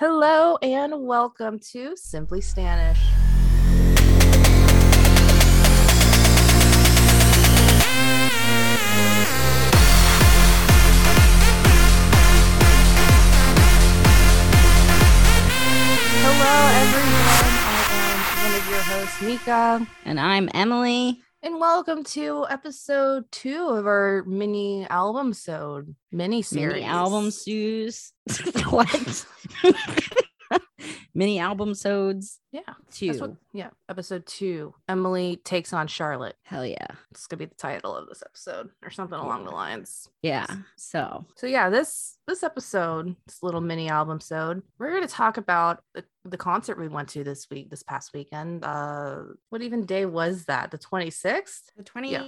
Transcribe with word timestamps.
Hello 0.00 0.56
and 0.62 1.06
welcome 1.06 1.58
to 1.58 1.94
Simply 1.94 2.40
Stanish. 2.40 2.96
Hello, 16.22 16.56
everyone. 16.80 17.52
I 17.66 17.84
am 18.06 18.42
one 18.42 18.54
of 18.58 18.70
your 18.70 18.80
hosts, 18.80 19.20
Mika, 19.20 19.86
And 20.06 20.18
I'm 20.18 20.48
Emily. 20.54 21.20
And 21.42 21.58
welcome 21.58 22.04
to 22.04 22.46
episode 22.50 23.24
two 23.32 23.68
of 23.68 23.86
our 23.86 24.22
mini 24.26 24.86
album 24.90 25.32
sode 25.32 25.94
mini 26.12 26.42
series. 26.42 26.74
Mini 26.74 26.86
album 26.86 27.30
sues. 27.30 28.12
what? 28.68 29.26
Mini 31.14 31.38
album 31.38 31.74
sods. 31.74 32.38
Yeah, 32.52 32.60
Two. 32.90 33.06
that's 33.08 33.20
what. 33.20 33.34
Yeah, 33.52 33.70
episode 33.88 34.26
two. 34.26 34.74
Emily 34.88 35.36
takes 35.44 35.72
on 35.72 35.86
Charlotte. 35.86 36.34
Hell 36.42 36.66
yeah. 36.66 36.86
It's 37.12 37.26
gonna 37.28 37.38
be 37.38 37.44
the 37.44 37.54
title 37.54 37.94
of 37.96 38.08
this 38.08 38.22
episode, 38.26 38.70
or 38.82 38.90
something 38.90 39.18
along 39.18 39.44
the 39.44 39.50
lines. 39.52 40.08
Yeah. 40.22 40.46
So 40.76 41.26
So 41.36 41.46
yeah, 41.46 41.70
this 41.70 42.16
this 42.26 42.42
episode, 42.42 43.14
this 43.26 43.42
little 43.42 43.60
mini 43.60 43.88
album 43.88 44.20
sode, 44.20 44.62
we're 44.78 44.92
gonna 44.92 45.06
talk 45.06 45.36
about 45.36 45.80
the, 45.94 46.04
the 46.24 46.36
concert 46.36 46.78
we 46.78 46.88
went 46.88 47.08
to 47.10 47.22
this 47.24 47.46
week, 47.50 47.70
this 47.70 47.82
past 47.84 48.10
weekend. 48.14 48.64
Uh 48.64 49.18
what 49.50 49.62
even 49.62 49.86
day 49.86 50.04
was 50.06 50.44
that? 50.46 50.70
The 50.72 50.78
26th? 50.78 51.62
the 51.76 51.84
20 51.84 52.10
Yeah. 52.10 52.24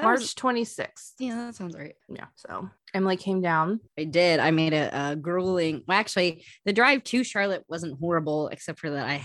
March 0.00 0.20
was- 0.20 0.34
26th. 0.34 1.12
yeah, 1.18 1.34
that 1.46 1.56
sounds 1.56 1.76
right. 1.76 1.94
Yeah. 2.08 2.26
So 2.36 2.68
Emily 2.94 3.16
came 3.16 3.40
down. 3.40 3.80
I 3.98 4.04
did. 4.04 4.38
I 4.38 4.52
made 4.52 4.72
a, 4.72 5.10
a 5.12 5.16
grueling. 5.16 5.82
Well, 5.88 5.98
actually, 5.98 6.44
the 6.64 6.72
drive 6.72 7.02
to 7.04 7.24
Charlotte 7.24 7.64
wasn't 7.68 7.93
horrible, 8.00 8.48
except 8.48 8.78
for 8.78 8.90
that 8.90 9.06
I 9.06 9.24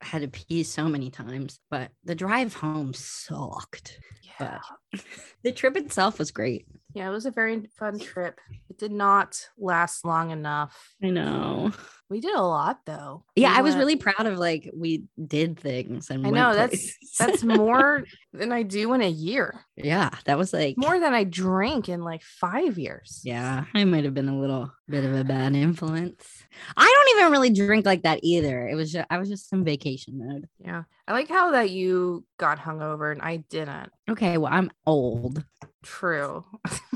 had 0.00 0.22
to 0.22 0.28
pee 0.28 0.62
so 0.62 0.88
many 0.88 1.10
times. 1.10 1.58
But 1.70 1.90
the 2.04 2.14
drive 2.14 2.54
home 2.54 2.92
sucked. 2.94 3.98
Yeah. 4.40 4.58
The 5.44 5.52
trip 5.52 5.76
itself 5.76 6.18
was 6.18 6.32
great. 6.32 6.66
Yeah, 6.92 7.06
it 7.08 7.12
was 7.12 7.26
a 7.26 7.30
very 7.30 7.70
fun 7.78 8.00
trip. 8.00 8.40
It 8.68 8.78
did 8.78 8.90
not 8.90 9.38
last 9.56 10.04
long 10.04 10.32
enough. 10.32 10.94
I 11.00 11.10
know. 11.10 11.70
We 12.08 12.20
did 12.20 12.34
a 12.36 12.40
lot 12.42 12.80
though. 12.86 13.24
Yeah, 13.34 13.52
We 13.52 13.58
I 13.58 13.62
was 13.62 13.72
went- 13.74 13.78
really 13.80 13.96
proud 13.96 14.26
of 14.26 14.38
like 14.38 14.70
we 14.74 15.04
did 15.24 15.58
things 15.58 16.08
and 16.10 16.24
I 16.26 16.30
know 16.30 16.54
that's 16.54 16.70
places. 16.70 17.16
that's 17.18 17.42
more 17.58 18.04
than 18.32 18.52
I 18.52 18.62
do 18.62 18.92
in 18.92 19.02
a 19.02 19.08
year. 19.08 19.64
yeah, 19.76 20.10
that 20.26 20.38
was 20.38 20.52
like 20.52 20.76
More 20.78 21.00
than 21.00 21.12
I 21.14 21.24
drank 21.24 21.88
in 21.88 22.02
like 22.02 22.22
five 22.22 22.78
years. 22.78 23.22
Yeah, 23.24 23.64
I 23.74 23.84
might 23.84 24.04
have 24.04 24.14
been 24.14 24.28
a 24.28 24.38
little 24.38 24.70
bit 24.88 25.04
of 25.04 25.14
a 25.16 25.24
bad 25.24 25.56
influence. 25.56 26.44
I 26.76 26.84
don't 26.84 27.18
even 27.18 27.32
really 27.32 27.50
drink 27.50 27.84
like 27.84 28.02
that 28.02 28.20
either. 28.22 28.68
It 28.68 28.76
was 28.76 28.92
just 28.92 29.06
I 29.10 29.18
was 29.18 29.28
just 29.28 29.52
in 29.52 29.64
vacation 29.64 30.18
mode. 30.18 30.48
Yeah. 30.58 30.84
I 31.08 31.12
like 31.12 31.28
how 31.28 31.50
that 31.52 31.70
you 31.70 32.24
got 32.38 32.58
hungover 32.58 33.10
and 33.12 33.22
I 33.22 33.38
didn't. 33.48 33.90
Okay, 34.08 34.38
well 34.38 34.52
I'm 34.52 34.70
old 34.86 35.44
True. 35.82 36.44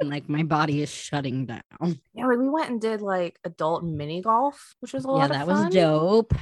and 0.00 0.08
like 0.10 0.28
my 0.28 0.42
body 0.42 0.82
is 0.82 0.90
shutting 0.90 1.46
down. 1.46 2.00
Yeah, 2.14 2.26
we 2.26 2.48
went 2.48 2.70
and 2.70 2.80
did 2.80 3.00
like 3.00 3.38
adult 3.44 3.84
mini 3.84 4.20
golf, 4.22 4.74
which 4.80 4.92
was 4.92 5.04
a 5.04 5.08
yeah, 5.08 5.14
lot 5.14 5.28
that 5.30 5.42
of 5.42 5.48
was 5.48 5.74
dope. 5.74 6.34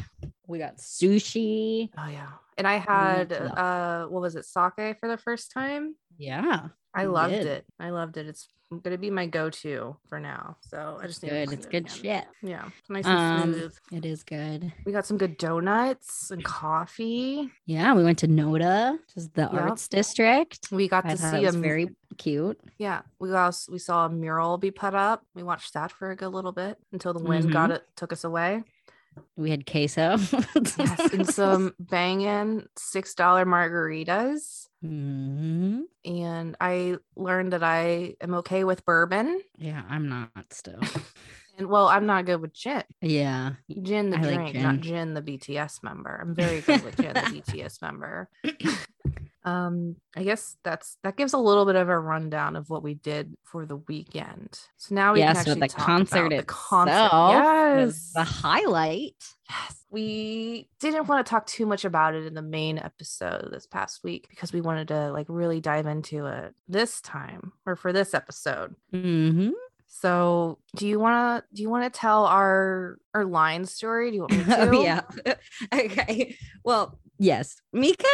We 0.46 0.58
got 0.58 0.78
sushi. 0.78 1.90
Oh 1.98 2.08
yeah. 2.08 2.28
And 2.56 2.66
I 2.66 2.76
had 2.76 3.32
uh 3.32 4.06
what 4.06 4.22
was 4.22 4.36
it, 4.36 4.44
sake 4.44 4.96
for 5.00 5.08
the 5.08 5.18
first 5.18 5.50
time? 5.52 5.96
Yeah, 6.18 6.68
I 6.94 7.04
loved 7.06 7.32
did. 7.34 7.46
it. 7.46 7.64
I 7.80 7.90
loved 7.90 8.16
it. 8.16 8.26
It's 8.26 8.48
gonna 8.82 8.98
be 8.98 9.10
my 9.10 9.26
go-to 9.26 9.96
for 10.08 10.18
now. 10.20 10.56
So 10.62 10.98
I 11.00 11.06
just 11.06 11.22
need 11.22 11.30
to 11.30 11.46
good. 11.46 11.52
It's 11.58 11.66
good 11.66 11.84
again. 11.86 11.96
shit. 11.96 12.24
Yeah. 12.42 12.68
Nice 12.88 13.06
and 13.06 13.18
Um, 13.18 13.54
smooth. 13.54 13.74
it 13.92 14.04
is 14.04 14.22
good. 14.24 14.72
We 14.84 14.92
got 14.92 15.06
some 15.06 15.18
good 15.18 15.36
donuts 15.36 16.30
and 16.30 16.42
coffee. 16.44 17.50
Yeah, 17.66 17.94
we 17.94 18.02
went 18.04 18.18
to 18.20 18.28
Noda, 18.28 18.92
which 18.92 19.16
is 19.16 19.28
the 19.30 19.42
Yep. 19.42 19.52
arts 19.54 19.88
district. 19.88 20.68
We 20.72 20.88
got 20.88 21.04
I 21.06 21.10
to 21.10 21.16
see 21.16 21.44
a 21.44 21.52
very 21.52 21.88
cute. 22.18 22.60
Yeah, 22.78 23.02
we 23.18 23.32
also 23.32 23.72
we 23.72 23.78
saw 23.78 24.06
a 24.06 24.08
mural 24.10 24.58
be 24.58 24.70
put 24.70 24.94
up. 24.94 25.24
We 25.34 25.42
watched 25.42 25.74
that 25.74 25.90
for 25.92 26.10
a 26.10 26.16
good 26.16 26.28
little 26.28 26.52
bit 26.52 26.78
until 26.92 27.12
the 27.12 27.22
wind 27.22 27.52
got 27.52 27.64
Mm-hmm. 27.70 27.76
it 27.76 27.84
took 27.96 28.12
us 28.12 28.24
away. 28.24 28.62
We 29.36 29.50
had 29.50 29.64
queso. 29.64 30.16
Yes, 30.76 31.12
and 31.12 31.28
some 31.28 31.74
banging 31.78 32.66
six 32.76 33.14
dollar 33.14 33.44
margaritas. 33.46 34.66
Mhm. 34.84 35.82
And 36.04 36.56
I 36.60 36.96
learned 37.16 37.52
that 37.52 37.62
I 37.62 38.16
am 38.20 38.34
okay 38.34 38.64
with 38.64 38.84
bourbon. 38.84 39.40
Yeah, 39.56 39.82
I'm 39.88 40.08
not 40.08 40.30
still. 40.52 40.80
And 41.56 41.68
well, 41.68 41.88
I'm 41.88 42.06
not 42.06 42.24
good 42.26 42.40
with 42.40 42.52
Jin. 42.52 42.82
yeah, 43.00 43.52
Gin 43.82 44.10
the 44.10 44.18
I 44.18 44.22
like 44.22 44.52
drink, 44.52 44.54
not 44.56 44.80
Jin. 44.80 45.14
the 45.14 45.22
BTS 45.22 45.82
member. 45.82 46.18
I'm 46.20 46.34
very 46.34 46.60
good 46.60 46.82
with 46.82 46.96
gin 46.96 47.14
the 47.14 47.20
BTS 47.42 47.80
member. 47.82 48.28
Um, 49.44 49.96
I 50.16 50.24
guess 50.24 50.56
that's 50.64 50.96
that 51.04 51.16
gives 51.18 51.34
a 51.34 51.38
little 51.38 51.66
bit 51.66 51.76
of 51.76 51.88
a 51.90 51.98
rundown 51.98 52.56
of 52.56 52.70
what 52.70 52.82
we 52.82 52.94
did 52.94 53.36
for 53.44 53.66
the 53.66 53.76
weekend. 53.76 54.58
So 54.78 54.94
now 54.94 55.12
we 55.12 55.20
yeah. 55.20 55.34
can 55.34 55.34
So 55.34 55.40
actually 55.52 55.60
the 55.60 55.68
talk 55.68 55.86
concert 55.86 56.26
about 56.26 56.36
the 56.38 56.42
concert. 56.44 56.92
Yes, 57.82 58.12
the 58.14 58.24
highlight. 58.24 59.14
Yes, 59.50 59.84
we 59.90 60.70
didn't 60.80 61.06
want 61.08 61.24
to 61.24 61.30
talk 61.30 61.46
too 61.46 61.66
much 61.66 61.84
about 61.84 62.14
it 62.14 62.24
in 62.24 62.32
the 62.32 62.42
main 62.42 62.78
episode 62.78 63.50
this 63.52 63.66
past 63.66 64.02
week 64.02 64.26
because 64.30 64.52
we 64.52 64.62
wanted 64.62 64.88
to 64.88 65.12
like 65.12 65.26
really 65.28 65.60
dive 65.60 65.86
into 65.86 66.24
it 66.26 66.54
this 66.66 67.02
time 67.02 67.52
or 67.66 67.76
for 67.76 67.92
this 67.92 68.14
episode. 68.14 68.74
hmm 68.90 69.50
So, 70.00 70.58
do 70.74 70.88
you 70.88 70.98
want 70.98 71.44
to 71.44 71.54
do 71.56 71.62
you 71.62 71.70
want 71.70 71.90
to 71.90 71.98
tell 71.98 72.26
our 72.26 72.98
our 73.14 73.24
line 73.24 73.64
story? 73.64 74.10
Do 74.10 74.16
you 74.16 74.20
want 74.22 74.32
me 74.32 74.44
to? 74.44 74.68
oh 74.68 74.82
yeah. 74.82 75.00
okay. 75.74 76.36
Well, 76.64 76.98
yes, 77.16 77.56
Mika 77.72 78.04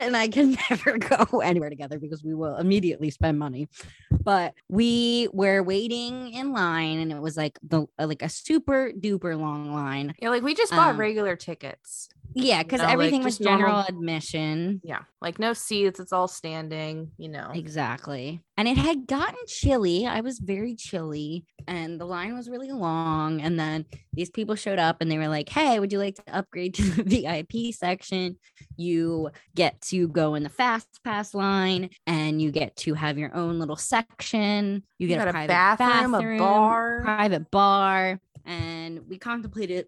and 0.00 0.16
I 0.16 0.26
can 0.28 0.56
never 0.70 0.98
go 0.98 1.38
anywhere 1.40 1.70
together 1.70 2.00
because 2.00 2.24
we 2.24 2.34
will 2.34 2.56
immediately 2.56 3.10
spend 3.10 3.38
money. 3.38 3.68
But 4.10 4.54
we 4.68 5.28
were 5.32 5.62
waiting 5.62 6.32
in 6.32 6.52
line, 6.52 6.98
and 6.98 7.12
it 7.12 7.20
was 7.22 7.36
like 7.36 7.56
the 7.62 7.86
like 7.98 8.22
a 8.22 8.28
super 8.28 8.90
duper 8.98 9.38
long 9.38 9.72
line. 9.72 10.14
Yeah, 10.20 10.30
like 10.30 10.42
we 10.42 10.54
just 10.56 10.72
bought 10.72 10.94
Um, 10.94 11.00
regular 11.00 11.36
tickets. 11.36 12.08
Yeah, 12.40 12.62
because 12.62 12.78
know, 12.80 12.84
like, 12.86 12.92
everything 12.94 13.22
was 13.22 13.38
just 13.38 13.40
normal- 13.42 13.66
general 13.66 13.84
admission. 13.88 14.80
Yeah, 14.84 15.00
like 15.20 15.38
no 15.38 15.52
seats. 15.52 16.00
It's 16.00 16.12
all 16.12 16.28
standing. 16.28 17.10
You 17.18 17.28
know. 17.28 17.50
Exactly. 17.54 18.40
And 18.56 18.66
it 18.66 18.76
had 18.76 19.06
gotten 19.06 19.38
chilly. 19.46 20.06
I 20.06 20.20
was 20.20 20.40
very 20.40 20.74
chilly 20.74 21.44
and 21.68 22.00
the 22.00 22.04
line 22.04 22.34
was 22.34 22.50
really 22.50 22.72
long. 22.72 23.40
And 23.40 23.58
then 23.58 23.84
these 24.12 24.30
people 24.30 24.56
showed 24.56 24.80
up 24.80 24.96
and 25.00 25.08
they 25.08 25.16
were 25.18 25.28
like, 25.28 25.48
Hey, 25.48 25.78
would 25.78 25.92
you 25.92 25.98
like 26.00 26.16
to 26.16 26.22
upgrade 26.36 26.74
to 26.74 26.82
the 26.82 27.02
VIP 27.04 27.72
section? 27.72 28.36
You 28.76 29.30
get 29.54 29.80
to 29.82 30.08
go 30.08 30.34
in 30.34 30.42
the 30.42 30.48
fast 30.48 30.88
pass 31.04 31.34
line 31.34 31.90
and 32.06 32.42
you 32.42 32.50
get 32.50 32.74
to 32.78 32.94
have 32.94 33.16
your 33.16 33.32
own 33.34 33.60
little 33.60 33.76
section. 33.76 34.82
You 34.98 35.06
You 35.06 35.14
get 35.14 35.26
a, 35.26 35.30
a 35.30 35.32
private 35.32 35.48
bathroom, 35.48 36.14
a 36.14 36.38
bar. 36.38 37.00
private 37.04 37.50
bar. 37.52 38.20
And 38.44 39.08
we 39.08 39.18
contemplated 39.18 39.86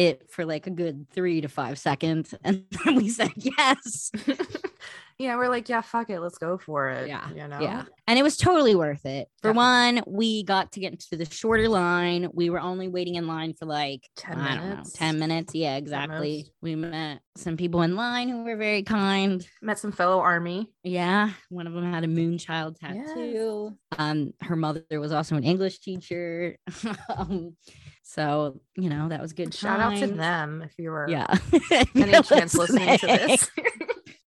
it 0.00 0.30
for 0.30 0.46
like 0.46 0.66
a 0.66 0.70
good 0.70 1.10
three 1.10 1.42
to 1.42 1.48
five 1.48 1.78
seconds. 1.78 2.34
And 2.50 2.64
then 2.84 2.96
we 2.96 3.10
said 3.10 3.32
yes. 3.36 4.10
yeah, 5.18 5.36
we're 5.36 5.50
like, 5.50 5.68
yeah, 5.68 5.82
fuck 5.82 6.08
it, 6.08 6.20
let's 6.20 6.38
go 6.38 6.56
for 6.56 6.88
it. 6.88 7.06
Yeah, 7.06 7.28
you 7.30 7.46
know. 7.46 7.60
Yeah. 7.60 7.84
And 8.08 8.18
it 8.18 8.22
was 8.22 8.38
totally 8.38 8.74
worth 8.74 9.04
it. 9.04 9.28
For 9.42 9.52
Definitely. 9.52 10.00
one, 10.02 10.02
we 10.06 10.42
got 10.42 10.72
to 10.72 10.80
get 10.80 10.92
into 10.92 11.16
the 11.16 11.30
shorter 11.30 11.68
line. 11.68 12.28
We 12.32 12.48
were 12.48 12.58
only 12.58 12.88
waiting 12.88 13.16
in 13.16 13.26
line 13.26 13.52
for 13.52 13.66
like 13.66 14.08
10 14.16 14.40
I 14.40 14.54
don't 14.54 14.56
know, 14.56 14.70
minutes. 14.70 14.92
10 14.94 15.18
minutes. 15.18 15.54
Yeah, 15.54 15.76
exactly. 15.76 16.50
We 16.62 16.74
met 16.74 17.20
some 17.36 17.58
people 17.58 17.82
in 17.82 17.94
line 17.94 18.30
who 18.30 18.42
were 18.42 18.56
very 18.56 18.82
kind. 18.82 19.46
Met 19.60 19.78
some 19.78 19.92
fellow 19.92 20.20
army. 20.20 20.70
Yeah. 20.82 21.30
One 21.50 21.66
of 21.66 21.74
them 21.74 21.92
had 21.92 22.04
a 22.04 22.08
moonchild 22.08 22.80
tattoo. 22.80 23.76
Um, 23.98 24.32
her 24.40 24.56
mother 24.56 24.82
was 24.92 25.12
also 25.12 25.36
an 25.36 25.44
English 25.44 25.80
teacher. 25.80 26.56
um, 27.16 27.54
so, 28.10 28.60
you 28.76 28.90
know, 28.90 29.08
that 29.08 29.20
was 29.20 29.32
good. 29.32 29.54
Shout 29.54 29.78
out 29.78 29.96
to 29.98 30.08
them 30.08 30.62
if 30.62 30.72
you 30.78 30.90
were 30.90 31.08
Yeah. 31.08 31.32
any 31.94 32.22
chance 32.22 32.54
listening 32.54 32.98
to 32.98 33.06
this. 33.06 33.50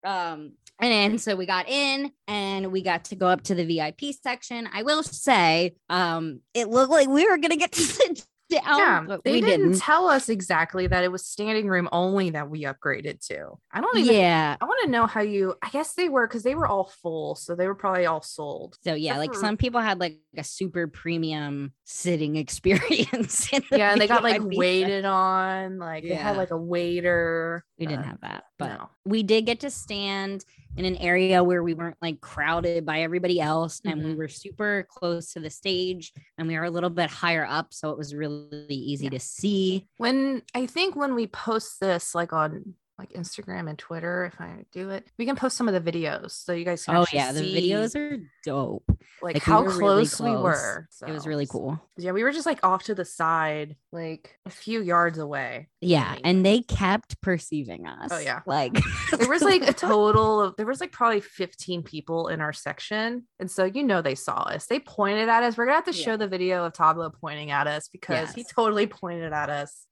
Um, 0.04 0.54
and 0.80 0.90
then 0.92 1.18
so 1.18 1.36
we 1.36 1.46
got 1.46 1.68
in 1.68 2.10
and 2.26 2.72
we 2.72 2.82
got 2.82 3.04
to 3.04 3.14
go 3.14 3.28
up 3.28 3.42
to 3.42 3.54
the 3.54 3.64
VIP 3.64 4.12
section. 4.20 4.68
I 4.72 4.82
will 4.82 5.04
say, 5.04 5.76
um, 5.88 6.40
it 6.54 6.68
looked 6.68 6.90
like 6.90 7.06
we 7.08 7.24
were 7.24 7.38
gonna 7.38 7.56
get 7.56 7.70
to 7.78 7.80
sit 7.80 8.26
down, 8.52 8.78
yeah, 8.78 9.04
but 9.06 9.24
they 9.24 9.32
we 9.32 9.40
didn't, 9.40 9.70
didn't. 9.70 9.80
tell 9.80 10.08
us 10.08 10.28
exactly 10.28 10.86
that 10.86 11.02
it 11.04 11.10
was 11.10 11.24
standing 11.26 11.66
room 11.68 11.88
only 11.92 12.30
that 12.30 12.48
we 12.48 12.62
upgraded 12.64 13.24
to. 13.26 13.58
I 13.72 13.80
don't 13.80 13.98
even. 13.98 14.14
Yeah. 14.14 14.56
I 14.60 14.64
want 14.64 14.84
to 14.84 14.90
know 14.90 15.06
how 15.06 15.20
you. 15.22 15.54
I 15.62 15.68
guess 15.70 15.94
they 15.94 16.08
were 16.08 16.26
because 16.26 16.42
they 16.42 16.54
were 16.54 16.66
all 16.66 16.92
full, 17.02 17.34
so 17.34 17.54
they 17.54 17.66
were 17.66 17.74
probably 17.74 18.06
all 18.06 18.22
sold. 18.22 18.76
So 18.84 18.94
yeah, 18.94 19.18
like 19.18 19.32
for- 19.34 19.40
some 19.40 19.56
people 19.56 19.80
had 19.80 19.98
like 19.98 20.18
a 20.36 20.44
super 20.44 20.86
premium 20.86 21.72
sitting 21.84 22.36
experience. 22.82 23.52
in 23.52 23.62
the 23.70 23.78
Yeah, 23.78 23.92
and 23.92 24.00
they 24.00 24.06
got 24.06 24.22
like 24.22 24.40
section. 24.42 24.50
waited 24.58 25.04
on. 25.04 25.78
Like 25.78 26.04
they 26.04 26.14
had 26.14 26.36
like 26.36 26.50
a 26.50 26.56
waiter. 26.56 27.64
We 27.78 27.86
didn't 27.86 28.04
have 28.04 28.20
that, 28.20 28.44
but 28.58 28.68
no. 28.68 28.88
we 29.04 29.22
did 29.24 29.46
get 29.46 29.60
to 29.60 29.70
stand 29.70 30.44
in 30.76 30.84
an 30.84 30.96
area 30.96 31.42
where 31.42 31.62
we 31.62 31.74
weren't 31.74 31.96
like 32.00 32.20
crowded 32.20 32.86
by 32.86 33.02
everybody 33.02 33.40
else 33.40 33.80
and 33.84 34.02
we 34.04 34.12
Mhm. 34.14 34.16
were 34.16 34.28
super 34.28 34.86
close 34.88 35.32
to 35.32 35.40
the 35.40 35.50
stage 35.50 36.12
and 36.38 36.48
we 36.48 36.56
were 36.56 36.64
a 36.64 36.70
little 36.70 36.88
bit 36.88 37.10
higher 37.10 37.44
up 37.44 37.74
so 37.74 37.90
it 37.90 37.98
was 37.98 38.14
really 38.14 38.41
easy 38.68 39.04
Yeah. 39.04 39.10
to 39.10 39.20
see 39.20 39.86
when 39.98 40.42
I 40.54 40.66
think 40.66 40.96
when 40.96 41.14
we 41.14 41.26
post 41.26 41.80
this 41.80 42.14
like 42.14 42.32
on 42.32 42.74
like 42.98 43.12
Instagram 43.12 43.68
and 43.68 43.78
Twitter, 43.78 44.24
if 44.32 44.40
I 44.40 44.64
do 44.72 44.90
it, 44.90 45.06
we 45.18 45.26
can 45.26 45.36
post 45.36 45.56
some 45.56 45.68
of 45.68 45.74
the 45.74 45.92
videos 45.92 46.32
so 46.32 46.52
you 46.52 46.64
guys 46.64 46.84
can 46.84 46.96
oh 46.96 47.06
yeah 47.12 47.32
the 47.32 47.40
videos 47.40 47.96
are 47.96 48.18
dope 48.44 48.84
like, 49.22 49.34
like, 49.34 49.46
we 49.46 49.52
how 49.52 49.62
really 49.62 49.78
close, 49.78 50.20
we 50.20 50.30
close. 50.30 50.42
were. 50.42 50.88
it 51.06 51.12
was 51.12 51.26
really 51.26 51.46
cool 51.46 51.80
Yeah, 51.96 52.12
we 52.12 52.22
were 52.22 52.32
just 52.32 52.46
like 52.46 52.60
off 52.64 52.84
to 52.84 52.94
the 52.94 53.04
side, 53.04 53.76
like 53.92 54.38
a 54.46 54.50
few 54.50 54.82
yards 54.82 55.18
away. 55.18 55.68
yeah 55.80 56.16
and 56.24 56.44
they 56.44 56.60
kept 56.60 57.20
perceiving 57.20 57.86
oh, 57.86 58.04
us 58.04 58.10
Oh, 58.12 58.18
yeah. 58.18 58.40
like 58.46 58.78
There 59.16 59.28
was 59.28 59.42
like 59.42 59.62
a 59.68 59.72
total 59.72 60.40
of 60.40 60.56
there 60.56 60.66
was 60.66 60.80
like 60.80 60.92
probably 60.92 61.20
15 61.20 61.82
people 61.82 62.28
in 62.28 62.40
our 62.40 62.52
section. 62.52 63.26
And 63.38 63.50
so 63.50 63.64
you 63.64 63.82
know 63.82 64.02
they 64.02 64.14
saw 64.14 64.42
us. 64.42 64.66
They 64.66 64.80
pointed 64.80 65.28
at 65.28 65.42
us. 65.42 65.56
We're 65.56 65.66
gonna 65.66 65.76
have 65.76 65.84
to 65.86 65.92
show 65.92 66.16
the 66.16 66.28
video 66.28 66.64
of 66.64 66.72
Tablo 66.72 67.12
pointing 67.20 67.50
at 67.50 67.66
us 67.66 67.88
because 67.88 68.32
he 68.32 68.44
totally 68.44 68.86
pointed 68.86 69.32
at 69.32 69.50
us. 69.50 69.86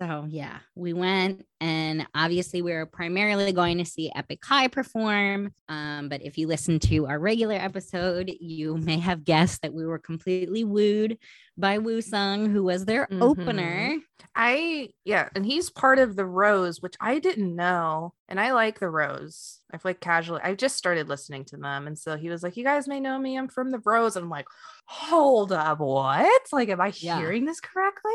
So 0.00 0.26
yeah, 0.28 0.58
we 0.74 0.92
went 0.92 1.46
and 1.60 2.04
obviously 2.16 2.62
we 2.62 2.72
were 2.72 2.84
primarily 2.84 3.52
going 3.52 3.78
to 3.78 3.84
see 3.84 4.10
Epic 4.16 4.40
High 4.44 4.66
perform. 4.66 5.54
Um, 5.68 6.08
but 6.08 6.20
if 6.20 6.36
you 6.36 6.48
listen 6.48 6.80
to 6.80 7.06
our 7.06 7.18
regular 7.20 7.54
episode, 7.54 8.32
you 8.40 8.76
may 8.76 8.98
have 8.98 9.24
guessed 9.24 9.62
that 9.62 9.72
we 9.72 9.86
were 9.86 10.00
completely 10.00 10.64
wooed 10.64 11.16
by 11.56 11.78
Woosung, 11.78 12.50
who 12.50 12.64
was 12.64 12.86
their 12.86 13.06
Mhm. 13.12 13.22
opener. 13.22 13.96
I 14.34 14.90
yeah, 15.04 15.28
and 15.36 15.46
he's 15.46 15.70
part 15.70 16.00
of 16.00 16.16
the 16.16 16.26
Rose, 16.26 16.82
which 16.82 16.96
I 17.00 17.20
didn't 17.20 17.54
know. 17.54 18.14
And 18.28 18.40
I 18.40 18.52
like 18.52 18.80
the 18.80 18.90
Rose. 18.90 19.60
I've 19.72 19.84
like 19.84 20.00
casually 20.00 20.40
I 20.42 20.54
just 20.56 20.76
started 20.76 21.08
listening 21.08 21.44
to 21.46 21.56
them. 21.56 21.86
And 21.86 21.96
so 21.96 22.16
he 22.16 22.30
was 22.30 22.42
like, 22.42 22.56
You 22.56 22.64
guys 22.64 22.88
may 22.88 22.98
know 22.98 23.16
me, 23.18 23.38
I'm 23.38 23.48
from 23.48 23.70
the 23.70 23.80
Rose. 23.84 24.16
And 24.16 24.24
I'm 24.24 24.30
like, 24.30 24.46
hold 24.86 25.52
up, 25.52 25.78
what? 25.78 26.42
Like, 26.52 26.68
am 26.68 26.80
I 26.80 26.92
Yeah. 26.98 27.18
hearing 27.18 27.44
this 27.44 27.60
correctly? 27.60 28.12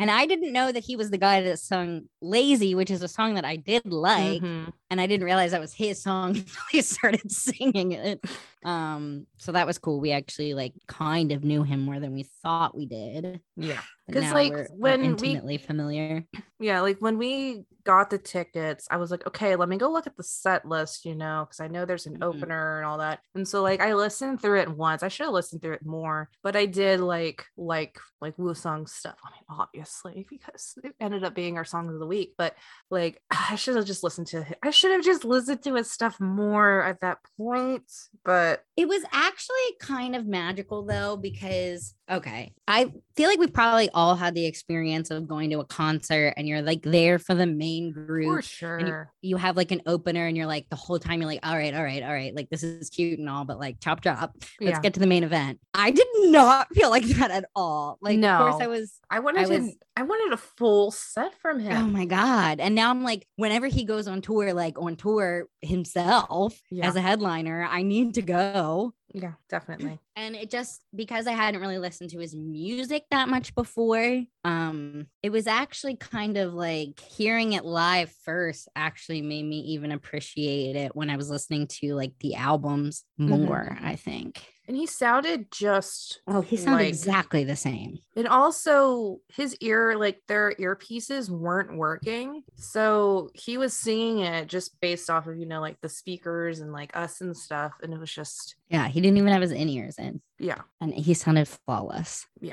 And 0.00 0.10
I 0.10 0.24
didn't 0.24 0.52
know 0.54 0.72
that 0.72 0.82
he 0.82 0.96
was 0.96 1.10
the 1.10 1.18
guy 1.18 1.42
that 1.42 1.58
sung 1.58 2.06
Lazy, 2.22 2.74
which 2.74 2.90
is 2.90 3.02
a 3.02 3.08
song 3.08 3.34
that 3.34 3.44
I 3.44 3.56
did 3.56 3.84
like. 3.84 4.40
Mhm. 4.40 4.72
And 4.88 5.00
I 5.00 5.06
didn't 5.06 5.26
realize 5.26 5.50
that 5.50 5.60
was 5.60 5.74
his 5.74 6.02
song 6.02 6.30
until 6.36 6.62
he 6.72 6.80
started 6.80 7.30
singing 7.30 7.92
it. 7.92 8.24
Um, 8.64 9.26
so 9.36 9.52
that 9.52 9.66
was 9.66 9.78
cool. 9.78 10.00
We 10.00 10.12
actually 10.12 10.54
like 10.54 10.72
kind 10.88 11.32
of 11.32 11.44
knew 11.44 11.62
him 11.64 11.80
more 11.80 12.00
than 12.00 12.14
we 12.14 12.24
thought 12.42 12.74
we 12.74 12.86
did. 12.86 13.40
Yeah. 13.56 13.82
But 14.12 14.20
'Cause, 14.22 14.22
now 14.30 14.34
like, 14.34 14.68
when 14.70 15.00
we- 15.00 15.06
intimately 15.08 15.58
familiar. 15.58 16.24
Yeah, 16.58 16.80
like 16.82 16.98
when 17.00 17.16
we 17.16 17.64
got 17.84 18.10
the 18.10 18.18
tickets, 18.18 18.86
I 18.90 18.98
was 18.98 19.10
like, 19.10 19.26
okay, 19.26 19.56
let 19.56 19.70
me 19.70 19.78
go 19.78 19.90
look 19.90 20.06
at 20.06 20.14
the 20.18 20.22
set 20.22 20.66
list, 20.66 21.06
you 21.06 21.14
know, 21.14 21.46
because 21.46 21.60
I 21.60 21.68
know 21.68 21.86
there's 21.86 22.04
an 22.06 22.18
Mhm. 22.18 22.24
opener 22.24 22.76
and 22.76 22.86
all 22.86 22.98
that. 22.98 23.20
And 23.34 23.48
so 23.48 23.62
like 23.62 23.80
I 23.80 23.94
listened 23.94 24.42
through 24.42 24.60
it 24.60 24.68
once. 24.68 25.02
I 25.02 25.08
should 25.08 25.24
have 25.24 25.32
listened 25.32 25.62
through 25.62 25.72
it 25.74 25.86
more, 25.86 26.28
but 26.42 26.54
I 26.56 26.66
did 26.66 27.00
like 27.00 27.46
like 27.56 27.98
like 28.20 28.36
Woosung 28.36 28.86
stuff. 28.86 29.16
I 29.24 29.30
mean, 29.30 29.58
obviously, 29.58 30.26
because 30.28 30.74
it 30.84 30.94
ended 31.00 31.24
up 31.24 31.34
being 31.34 31.56
our 31.56 31.64
song 31.64 31.88
of 31.88 31.98
the 31.98 32.06
week. 32.06 32.34
But 32.36 32.54
like 32.90 33.22
I 33.30 33.54
should 33.56 33.76
have 33.76 33.86
just 33.86 34.04
listened 34.04 34.26
to 34.28 34.42
it 34.42 34.58
I 34.62 34.70
should 34.70 34.90
have 34.92 35.02
just 35.04 35.24
listened 35.24 35.62
to 35.62 35.76
his 35.76 35.90
stuff 35.90 36.20
more 36.20 36.82
at 36.82 37.00
that 37.00 37.18
point. 37.38 37.90
But 38.22 38.64
It 38.76 38.86
was 38.88 39.02
actually 39.12 39.56
kind 39.80 40.14
of 40.14 40.26
magical 40.26 40.84
though, 40.84 41.16
because 41.16 41.94
okay, 42.10 42.52
I 42.66 42.92
feel 43.16 43.28
like 43.28 43.38
we've 43.38 43.52
probably 43.52 43.88
all 43.90 44.14
had 44.14 44.34
the 44.34 44.46
experience 44.46 45.10
of 45.10 45.28
going 45.28 45.50
to 45.50 45.60
a 45.60 45.64
concert 45.64 46.34
and 46.36 46.48
you're 46.48 46.62
like 46.62 46.82
there 46.82 47.18
for 47.18 47.34
the 47.34 47.46
main 47.46 47.92
group. 47.92 48.36
and 48.36 48.44
sure. 48.44 49.12
you, 49.22 49.30
you 49.30 49.36
have 49.36 49.56
like 49.56 49.70
an 49.70 49.82
opener 49.86 50.26
and 50.26 50.36
you're 50.36 50.46
like 50.46 50.68
the 50.70 50.76
whole 50.76 50.98
time 50.98 51.20
you're 51.20 51.30
like, 51.30 51.40
all 51.42 51.56
right, 51.56 51.74
all 51.74 51.82
right, 51.82 52.02
all 52.02 52.12
right, 52.12 52.34
like 52.34 52.48
this 52.50 52.62
is 52.62 52.90
cute 52.90 53.18
and 53.18 53.28
all, 53.28 53.44
but 53.44 53.58
like 53.58 53.80
chop 53.80 54.02
chop. 54.02 54.34
Let's 54.60 54.76
yeah. 54.76 54.80
get 54.80 54.94
to 54.94 55.00
the 55.00 55.06
main 55.06 55.24
event. 55.24 55.60
I 55.74 55.90
did 55.90 56.06
not 56.16 56.68
feel 56.74 56.90
like 56.90 57.04
that 57.04 57.30
at 57.30 57.44
all. 57.54 57.98
Like, 58.00 58.18
no. 58.18 58.34
of 58.34 58.50
course, 58.50 58.62
I 58.62 58.66
was 58.66 58.98
I 59.10 59.20
wanted 59.20 59.42
I 59.42 59.44
to 59.44 59.58
was- 59.60 59.76
I 59.96 60.02
wanted 60.02 60.32
a 60.32 60.38
full 60.38 60.90
set 60.92 61.34
from 61.40 61.58
oh 61.58 61.60
him. 61.60 61.76
Oh 61.76 61.86
my 61.86 62.06
god! 62.06 62.58
And 62.58 62.74
now 62.74 62.90
I'm 62.90 63.04
like, 63.04 63.26
whenever 63.36 63.66
he 63.66 63.84
goes 63.84 64.08
on 64.08 64.22
tour, 64.22 64.54
like 64.54 64.80
on 64.80 64.96
tour 64.96 65.46
himself 65.60 66.58
Yeah. 66.70 66.88
as 66.88 66.96
a 66.96 67.00
headliner, 67.02 67.66
I 67.68 67.82
need 67.82 68.14
to 68.14 68.22
go. 68.22 68.94
Yeah, 69.12 69.32
definitely. 69.48 69.98
And 70.16 70.36
it 70.36 70.50
just 70.50 70.82
because 70.94 71.26
I 71.26 71.32
hadn't 71.32 71.62
really 71.62 71.78
listened 71.78 72.10
to 72.10 72.18
his 72.18 72.34
music 72.36 73.04
that 73.10 73.30
much 73.30 73.54
before, 73.54 74.22
um, 74.44 75.06
it 75.22 75.30
was 75.30 75.46
actually 75.46 75.96
kind 75.96 76.36
of 76.36 76.52
like 76.52 77.00
hearing 77.00 77.54
it 77.54 77.64
live 77.64 78.12
first 78.24 78.68
actually 78.76 79.22
made 79.22 79.44
me 79.46 79.60
even 79.60 79.92
appreciate 79.92 80.76
it 80.76 80.94
when 80.94 81.08
I 81.08 81.16
was 81.16 81.30
listening 81.30 81.68
to 81.80 81.94
like 81.94 82.12
the 82.20 82.34
albums 82.34 83.04
Mhm. 83.18 83.46
more, 83.46 83.78
I 83.80 83.96
think. 83.96 84.44
And 84.70 84.76
he 84.76 84.86
sounded 84.86 85.50
just 85.50 86.20
Oh, 86.28 86.42
he 86.42 86.56
sounded 86.56 86.84
like- 86.84 86.88
exactly 86.90 87.42
the 87.42 87.56
same. 87.56 87.98
And 88.14 88.28
also 88.28 89.18
his 89.26 89.56
ear, 89.56 89.96
like 89.98 90.22
their 90.28 90.54
earpieces 90.60 91.28
weren't 91.28 91.76
working. 91.76 92.44
So 92.54 93.30
he 93.34 93.58
was 93.58 93.76
singing 93.76 94.20
it 94.20 94.46
just 94.46 94.80
based 94.80 95.10
off 95.10 95.26
of, 95.26 95.36
you 95.36 95.46
know, 95.46 95.60
like 95.60 95.80
the 95.80 95.88
speakers 95.88 96.60
and 96.60 96.72
like 96.72 96.96
us 96.96 97.20
and 97.20 97.36
stuff. 97.36 97.72
And 97.82 97.92
it 97.92 97.98
was 97.98 98.12
just, 98.12 98.54
Yeah, 98.68 98.86
he 98.86 99.00
didn't 99.00 99.18
even 99.18 99.32
have 99.32 99.42
his 99.42 99.50
in 99.50 99.68
ears 99.68 99.98
in. 99.98 100.20
yeah, 100.38 100.60
And 100.80 100.94
he 100.94 101.14
sounded 101.14 101.48
flawless. 101.48 102.28
Yeah. 102.40 102.52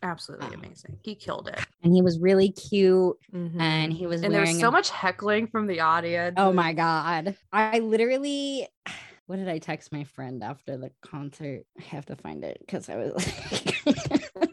Absolutely 0.00 0.50
Wow. 0.56 0.62
amazing. 0.62 0.96
He 1.02 1.16
killed 1.16 1.48
it. 1.48 1.58
And 1.82 1.92
he 1.92 2.02
was 2.02 2.20
really 2.20 2.50
cute. 2.52 3.16
Mhm. 3.34 3.60
And 3.60 3.92
he 3.92 4.06
was 4.06 4.22
and 4.22 4.32
there 4.32 4.42
was 4.42 4.60
so 4.60 4.68
a- 4.68 4.70
much 4.70 4.90
heckling 4.90 5.48
from 5.48 5.66
the 5.66 5.80
audience. 5.80 6.34
Oh 6.36 6.52
my 6.52 6.72
god. 6.72 7.36
I 7.52 7.80
literally 7.80 8.68
what 9.28 9.36
did 9.36 9.48
I 9.48 9.58
text 9.58 9.92
my 9.92 10.04
friend 10.04 10.42
after 10.42 10.78
the 10.78 10.90
concert? 11.02 11.66
I 11.78 11.82
have 11.82 12.06
to 12.06 12.16
find 12.16 12.42
it 12.42 12.56
because 12.60 12.88
I 12.88 12.96
was 12.96 13.12
like 14.34 14.47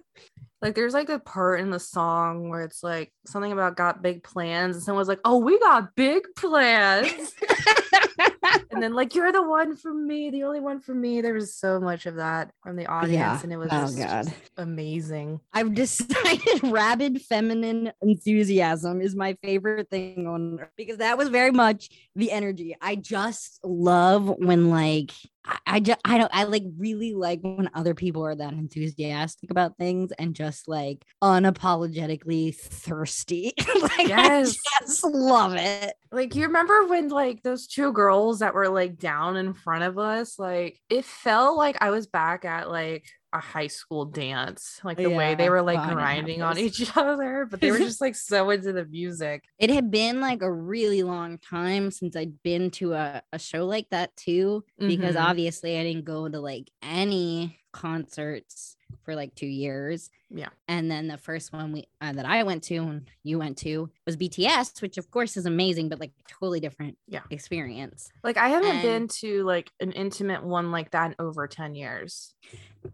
Like 0.65 0.73
there's 0.73 0.95
like 0.95 1.09
a 1.09 1.19
part 1.19 1.59
in 1.59 1.69
the 1.69 1.79
song 1.79 2.49
where 2.49 2.63
it's 2.63 2.81
like 2.81 3.13
something 3.27 3.51
about 3.51 3.77
got 3.77 4.01
big 4.01 4.23
plans, 4.23 4.75
and 4.75 4.83
someone's 4.83 5.07
like, 5.07 5.19
"Oh, 5.23 5.37
we 5.37 5.59
got 5.59 5.93
big 5.95 6.23
plans." 6.35 7.35
and 8.71 8.81
then 8.81 8.95
like 8.95 9.13
you're 9.13 9.31
the 9.31 9.47
one 9.47 9.75
for 9.75 9.93
me, 9.93 10.31
the 10.31 10.41
only 10.41 10.59
one 10.59 10.79
for 10.79 10.95
me. 10.95 11.21
There 11.21 11.35
was 11.35 11.55
so 11.55 11.79
much 11.79 12.07
of 12.07 12.15
that 12.15 12.49
from 12.63 12.77
the 12.77 12.87
audience, 12.87 13.13
Yeah. 13.13 13.39
and 13.43 13.53
it 13.53 13.57
was 13.57 13.69
Oh, 13.71 13.81
just, 13.81 13.97
God. 13.99 14.25
just 14.25 14.35
amazing. 14.57 15.39
I've 15.53 15.75
decided 15.75 16.63
rabid 16.63 17.21
feminine 17.21 17.91
enthusiasm 18.01 19.01
is 19.01 19.15
my 19.15 19.37
favorite 19.43 19.91
thing 19.91 20.25
on 20.25 20.57
earth 20.61 20.69
because 20.77 20.97
that 20.97 21.15
was 21.15 21.29
very 21.29 21.51
much 21.51 21.89
the 22.15 22.31
energy. 22.31 22.75
I 22.81 22.95
just 22.95 23.59
love 23.63 24.33
when 24.39 24.71
like 24.71 25.11
I, 25.45 25.57
I 25.67 25.79
just 25.79 25.99
I 26.05 26.17
don't 26.17 26.31
I 26.33 26.43
like 26.43 26.63
really 26.77 27.13
like 27.13 27.41
when 27.41 27.69
other 27.73 27.93
people 27.93 28.25
are 28.25 28.35
that 28.35 28.53
enthusiastic 28.53 29.51
about 29.51 29.77
things 29.77 30.11
and 30.17 30.35
just 30.35 30.67
like 30.67 31.03
unapologetically 31.23 32.55
thirsty. 32.55 33.53
like 33.81 34.07
Yes. 34.07 34.57
I 34.81 34.85
just 34.85 35.03
love 35.03 35.55
it. 35.55 35.93
Like 36.11 36.35
you 36.35 36.43
remember 36.43 36.85
when 36.87 37.09
like 37.09 37.43
those 37.43 37.67
two 37.67 37.91
girls 37.91 38.39
that 38.39 38.53
were 38.53 38.69
like 38.69 38.97
down 38.97 39.37
in 39.37 39.53
front 39.53 39.83
of 39.83 39.97
us, 39.97 40.39
like 40.39 40.79
it 40.89 41.05
felt 41.05 41.57
like 41.57 41.77
I 41.81 41.89
was 41.91 42.07
back 42.07 42.45
at 42.45 42.69
like 42.69 43.05
a 43.35 43.39
high 43.39 43.67
school 43.67 44.05
dance, 44.05 44.79
like 44.83 45.01
the 45.01 45.11
way 45.11 45.35
they 45.35 45.49
were 45.49 45.61
like 45.61 45.77
fine, 45.77 45.91
it 45.91 45.93
grinding 45.93 46.41
on 46.41 46.57
each 46.57 46.81
other, 46.97 47.47
but 47.49 47.61
they 47.61 47.71
were 47.71 47.79
just 47.83 48.01
like 48.01 48.15
so 48.15 48.49
into 48.49 48.73
the 48.73 48.85
music. 48.85 49.43
It 49.59 49.69
had 49.69 49.91
been 49.91 50.21
like 50.21 50.41
a 50.41 50.51
really 50.51 51.03
long 51.03 51.37
time 51.37 51.91
since 51.91 52.15
I'd 52.15 52.41
been 52.43 52.71
to 52.71 52.93
a, 52.93 53.21
a 53.31 53.39
show 53.39 53.65
like 53.65 53.89
that 53.91 54.15
too, 54.15 54.63
because 54.85 55.15
Mhm. 55.15 55.21
obviously 55.29 55.77
I 55.77 55.83
didn't 55.83 56.05
go 56.05 56.27
to 56.27 56.39
like 56.39 56.69
any 56.81 57.59
concerts 57.75 58.77
for 59.03 59.15
like 59.15 59.35
two 59.35 59.47
years. 59.47 60.09
Yeah. 60.29 60.49
And 60.67 60.89
then 60.89 61.07
the 61.07 61.17
first 61.17 61.51
one 61.51 61.73
we 61.73 61.87
uh, 62.01 62.13
that 62.13 62.25
I 62.25 62.43
went 62.43 62.63
to 62.65 62.77
and 62.77 63.09
you 63.23 63.37
went 63.39 63.57
to 63.59 63.89
was 64.05 64.15
BTS, 64.15 64.81
which 64.81 64.97
of 64.97 65.09
course 65.11 65.35
is 65.37 65.45
amazing, 65.45 65.89
but 65.89 65.99
like 65.99 66.11
totally 66.27 66.59
different 66.59 66.97
Yeah. 67.07 67.21
experience. 67.31 68.09
Like 68.23 68.37
I 68.37 68.47
haven't 68.49 68.77
And- 68.77 68.81
been 68.81 69.07
to 69.19 69.43
like 69.43 69.71
an 69.81 69.91
intimate 69.91 70.43
one 70.43 70.71
like 70.71 70.91
that 70.91 71.07
in 71.11 71.15
over 71.19 71.47
10 71.47 71.75
years. 71.75 72.33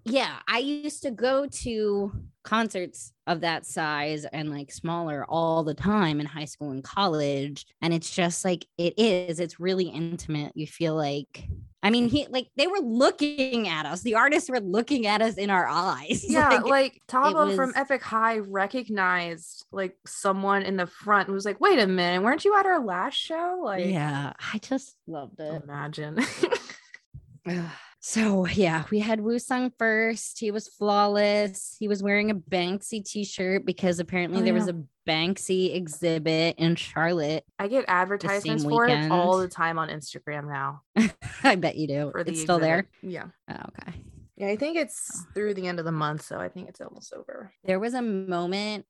Yeah, 0.06 0.38
I 0.48 0.60
used 0.60 1.04
to 1.04 1.12
go 1.12 1.46
to 1.48 2.12
concerts 2.44 3.14
of 3.28 3.42
that 3.42 3.66
size 3.66 4.26
and 4.26 4.50
like 4.50 4.72
smaller 4.72 5.26
all 5.30 5.64
the 5.64 5.74
time 5.76 6.20
in 6.20 6.26
high 6.26 6.46
school 6.46 6.72
and 6.72 6.84
college. 6.84 7.66
And 7.82 7.94
it's 7.94 8.10
just 8.16 8.44
like 8.44 8.66
it 8.78 8.94
is, 8.98 9.40
it's 9.40 9.60
really 9.60 9.86
intimate. 9.90 10.54
You 10.56 10.66
feel 10.68 10.96
like, 10.96 11.48
I 11.84 11.90
mean, 11.90 12.10
he 12.10 12.28
like 12.30 12.48
they 12.58 12.68
were 12.68 12.80
looking 12.80 13.68
at 13.68 13.86
us, 13.86 14.02
the 14.02 14.16
artists 14.16 14.50
were 14.50 14.60
looking 14.60 15.08
at 15.08 15.22
us 15.22 15.36
in 15.36 15.50
our 15.50 15.68
eyes. 15.68 16.26
Yeah, 16.32 16.48
Like, 16.50 16.66
like, 16.66 17.02
Tablo 17.08 17.56
from 17.56 17.74
Epic 17.76 18.02
High 18.02 18.38
recognized 18.38 19.66
like 19.72 19.98
someone 20.06 20.62
in 20.62 20.78
the 20.78 20.88
front 20.88 21.28
and 21.28 21.36
was 21.36 21.46
like, 21.46 21.60
wait 21.60 21.80
a 21.80 21.88
minute, 21.88 22.24
weren't 22.24 22.46
you 22.46 22.58
at 22.58 22.66
our 22.66 22.84
last 22.84 23.16
show? 23.16 23.62
Like 23.64 23.86
yeah, 23.86 24.34
I 24.54 24.60
just 24.60 24.96
loved 25.08 25.40
it. 25.40 25.64
imagine. 25.64 26.20
So 28.04 28.48
yeah, 28.48 28.86
we 28.92 29.00
had 29.00 29.20
Woosung 29.20 29.72
first. 29.78 30.40
He 30.40 30.50
was 30.50 30.68
flawless. 30.68 31.76
He 31.80 31.88
was 31.88 32.02
wearing 32.02 32.32
a 32.32 32.36
Banksy 32.36 33.06
t-shirt 33.06 33.64
because 33.66 34.00
apparently 34.00 34.42
Oh, 34.42 34.44
there 34.44 34.56
was 34.56 34.68
a 34.68 34.84
Banksy 35.08 35.76
exhibit 35.76 36.56
in 36.58 36.76
Charlotte. 36.76 37.46
I 37.60 37.68
get 37.68 37.86
advertisements 37.88 38.64
for 38.64 38.88
it 38.88 39.12
all 39.12 39.38
the 39.38 39.48
time 39.48 39.78
on 39.78 39.90
Instagram 39.90 40.48
now. 40.48 40.82
I 41.44 41.56
bet 41.56 41.76
you 41.76 41.88
do. 41.88 42.12
It's 42.16 42.42
still 42.42 42.60
there. 42.60 42.90
Yeah. 43.04 43.26
Oh, 43.48 43.56
okay. 43.80 43.94
Yeah, 44.36 44.48
I 44.48 44.56
think 44.56 44.78
it's 44.78 45.24
through 45.36 45.54
the 45.54 45.68
end 45.68 45.78
of 45.78 45.86
the 45.86 45.92
month, 45.92 46.24
so 46.24 46.40
I 46.40 46.50
think 46.50 46.70
it's 46.70 46.82
almost 46.82 47.14
over. 47.14 47.54
There 47.64 47.80
was 47.80 47.94
a 47.94 48.02
moment. 48.02 48.86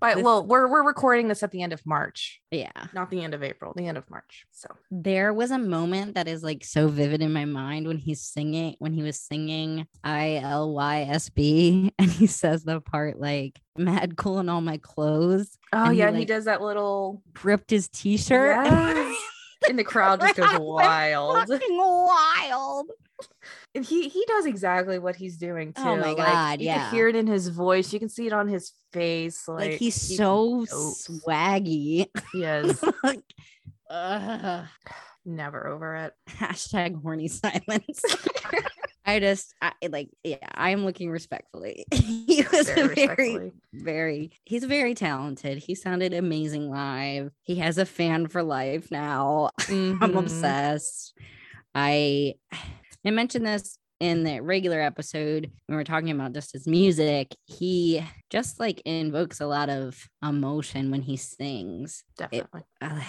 But 0.00 0.16
With- 0.16 0.24
well, 0.24 0.46
we're 0.46 0.66
we're 0.68 0.82
recording 0.86 1.28
this 1.28 1.42
at 1.42 1.50
the 1.50 1.62
end 1.62 1.72
of 1.74 1.84
March, 1.84 2.40
Yeah. 2.50 2.70
not 2.94 3.10
the 3.10 3.22
end 3.22 3.34
of 3.34 3.42
April, 3.42 3.74
the 3.76 3.86
end 3.86 3.98
of 3.98 4.08
March. 4.08 4.46
So 4.50 4.68
There 4.90 5.32
was 5.34 5.50
a 5.50 5.58
moment 5.58 6.14
that 6.14 6.26
is 6.26 6.42
like 6.42 6.64
so 6.64 6.88
vivid 6.88 7.20
in 7.20 7.32
my 7.32 7.44
mind 7.44 7.86
when 7.86 7.98
he's 7.98 8.22
singing, 8.22 8.76
when 8.78 8.92
he 8.94 9.02
was 9.02 9.20
singing 9.20 9.86
I 10.02 10.36
L 10.42 10.72
Y 10.72 11.02
S 11.02 11.28
B, 11.28 11.92
and 11.98 12.10
he 12.10 12.26
says 12.26 12.64
the 12.64 12.80
part 12.80 13.20
like 13.20 13.60
mad 13.76 14.16
cool 14.16 14.38
in 14.40 14.48
all 14.48 14.60
my 14.62 14.78
clothes, 14.78 15.58
Oh 15.72 15.84
And 15.84 15.92
he, 15.92 15.98
yeah, 15.98 16.06
and 16.08 16.16
he 16.16 16.22
like, 16.22 16.28
does 16.28 16.46
that 16.46 16.62
little 16.62 17.22
ripped 17.42 17.70
his 17.70 17.88
t 17.88 18.16
shirt. 18.16 18.64
Yes. 18.64 19.16
and 19.68 19.78
the 19.78 19.84
crowd 19.84 20.20
just 20.20 20.36
goes 20.36 20.58
wild. 20.58 21.46
Fucking 21.46 21.76
wild. 21.76 22.86
And 23.74 23.84
he 23.84 24.08
he 24.08 24.24
does 24.26 24.46
exactly 24.46 24.98
what 24.98 25.16
he's 25.16 25.36
doing 25.36 25.72
too. 25.72 25.82
Oh 25.82 25.96
my 25.96 26.08
Like, 26.08 26.16
God, 26.16 26.60
you 26.60 26.66
yeah. 26.66 26.86
can 26.88 26.94
hear 26.94 27.08
it 27.08 27.16
in 27.16 27.26
his 27.26 27.48
voice. 27.48 27.92
You 27.92 27.98
can 27.98 28.08
see 28.08 28.26
it 28.26 28.32
on 28.32 28.48
his 28.48 28.72
face. 28.92 29.46
Like, 29.48 29.70
Like, 29.72 29.78
he's 29.78 30.08
he 30.08 30.16
so 30.16 30.64
swaggy. 30.66 32.06
He 32.32 32.44
is 32.44 32.82
Like, 33.02 33.22
never 35.24 35.66
over 35.68 35.94
it. 35.96 36.14
hashtag 36.28 37.00
horny 37.00 37.28
silence. 37.28 38.02
I 39.06 39.18
just 39.18 39.54
I, 39.62 39.72
like 39.88 40.10
yeah, 40.22 40.36
I 40.54 40.70
am 40.70 40.84
looking 40.84 41.10
respectfully. 41.10 41.84
he 41.90 42.44
was 42.52 42.68
Very 42.70 42.94
very, 43.06 43.52
very 43.72 44.30
he's 44.44 44.64
very 44.64 44.94
talented. 44.94 45.58
He 45.58 45.74
sounded 45.74 46.12
amazing 46.12 46.70
live. 46.70 47.32
He 47.42 47.56
has 47.56 47.78
a 47.78 47.86
fan 47.86 48.28
for 48.28 48.42
life 48.42 48.90
now. 48.90 49.50
I'm 49.68 49.98
Mhm. 49.98 50.18
obsessed. 50.18 51.14
I 51.74 52.34
I 53.04 53.10
mentioned 53.10 53.46
this 53.46 53.78
in 53.98 54.24
the 54.24 54.40
regular 54.40 54.80
episode 54.80 55.50
when 55.66 55.76
we're 55.76 55.84
talking 55.84 56.10
about 56.10 56.32
just 56.32 56.52
his 56.52 56.66
music. 56.66 57.34
He 57.46 58.04
just 58.30 58.58
like 58.58 58.82
invokes 58.84 59.40
a 59.40 59.46
lot 59.46 59.68
of 59.68 60.08
emotion 60.22 60.90
when 60.90 61.02
he 61.02 61.16
sings. 61.16 62.04
Definitely. 62.16 62.62
uh, 62.80 63.00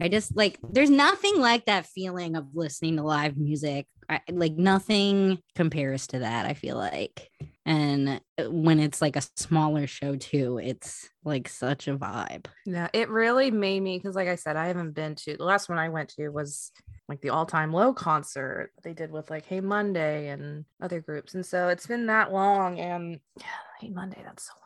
I 0.00 0.08
just 0.08 0.36
like 0.36 0.58
there's 0.62 0.90
nothing 0.90 1.40
like 1.40 1.66
that 1.66 1.86
feeling 1.86 2.36
of 2.36 2.46
listening 2.54 2.96
to 2.96 3.02
live 3.02 3.36
music. 3.36 3.86
I, 4.08 4.20
like 4.30 4.52
nothing 4.52 5.38
compares 5.54 6.06
to 6.08 6.20
that. 6.20 6.46
I 6.46 6.54
feel 6.54 6.76
like, 6.76 7.28
and 7.64 8.20
uh, 8.38 8.50
when 8.50 8.78
it's 8.78 9.00
like 9.00 9.16
a 9.16 9.22
smaller 9.36 9.86
show 9.86 10.14
too, 10.16 10.58
it's 10.62 11.08
like 11.24 11.48
such 11.48 11.88
a 11.88 11.96
vibe. 11.96 12.46
Yeah, 12.66 12.88
it 12.92 13.08
really 13.08 13.50
made 13.50 13.82
me 13.82 13.98
because, 13.98 14.14
like 14.14 14.28
I 14.28 14.36
said, 14.36 14.56
I 14.56 14.68
haven't 14.68 14.92
been 14.92 15.14
to 15.16 15.36
the 15.36 15.44
last 15.44 15.68
one 15.68 15.78
I 15.78 15.88
went 15.88 16.10
to 16.10 16.28
was 16.28 16.70
like 17.08 17.20
the 17.20 17.30
all 17.30 17.46
time 17.46 17.72
low 17.72 17.92
concert 17.92 18.70
they 18.84 18.92
did 18.92 19.10
with 19.10 19.30
like 19.30 19.46
Hey 19.46 19.60
Monday 19.60 20.28
and 20.28 20.66
other 20.80 21.00
groups, 21.00 21.34
and 21.34 21.44
so 21.44 21.68
it's 21.68 21.86
been 21.86 22.06
that 22.06 22.32
long. 22.32 22.78
And 22.78 23.18
yeah, 23.40 23.46
Hey 23.80 23.90
Monday, 23.90 24.22
that's 24.24 24.46
so 24.46 24.52
long. 24.60 24.65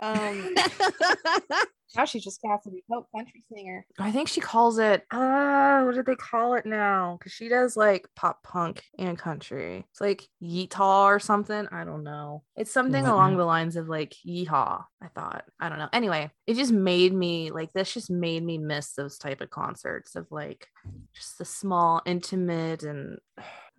Um, 0.00 0.54
now 1.96 2.04
she's 2.04 2.24
just 2.24 2.42
Cassadee 2.42 2.82
Pope, 2.90 3.08
country 3.14 3.42
singer. 3.52 3.86
I 3.98 4.10
think 4.10 4.28
she 4.28 4.40
calls 4.40 4.78
it. 4.78 5.04
Uh, 5.10 5.82
what 5.82 5.94
did 5.94 6.06
they 6.06 6.14
call 6.14 6.54
it 6.54 6.66
now? 6.66 7.16
Because 7.18 7.32
she 7.32 7.48
does 7.48 7.76
like 7.76 8.06
pop 8.16 8.42
punk 8.42 8.82
and 8.98 9.18
country. 9.18 9.84
It's 9.90 10.00
like 10.00 10.26
Yeehaw 10.42 11.04
or 11.04 11.18
something. 11.18 11.68
I 11.70 11.84
don't 11.84 12.04
know. 12.04 12.44
It's 12.56 12.72
something 12.72 13.02
What 13.02 13.12
along 13.12 13.36
the 13.36 13.44
lines 13.44 13.76
of 13.76 13.88
like 13.88 14.14
Yeehaw. 14.26 14.84
I 15.02 15.08
thought. 15.14 15.44
I 15.58 15.68
don't 15.68 15.78
know. 15.78 15.88
Anyway, 15.92 16.30
it 16.46 16.54
just 16.54 16.72
made 16.72 17.12
me 17.12 17.50
like 17.50 17.72
this. 17.72 17.92
Just 17.92 18.10
made 18.10 18.44
me 18.44 18.58
miss 18.58 18.92
those 18.92 19.18
type 19.18 19.40
of 19.40 19.50
concerts 19.50 20.14
of 20.16 20.26
like 20.30 20.68
just 21.14 21.38
the 21.38 21.44
small, 21.44 22.02
intimate, 22.06 22.82
and 22.82 23.18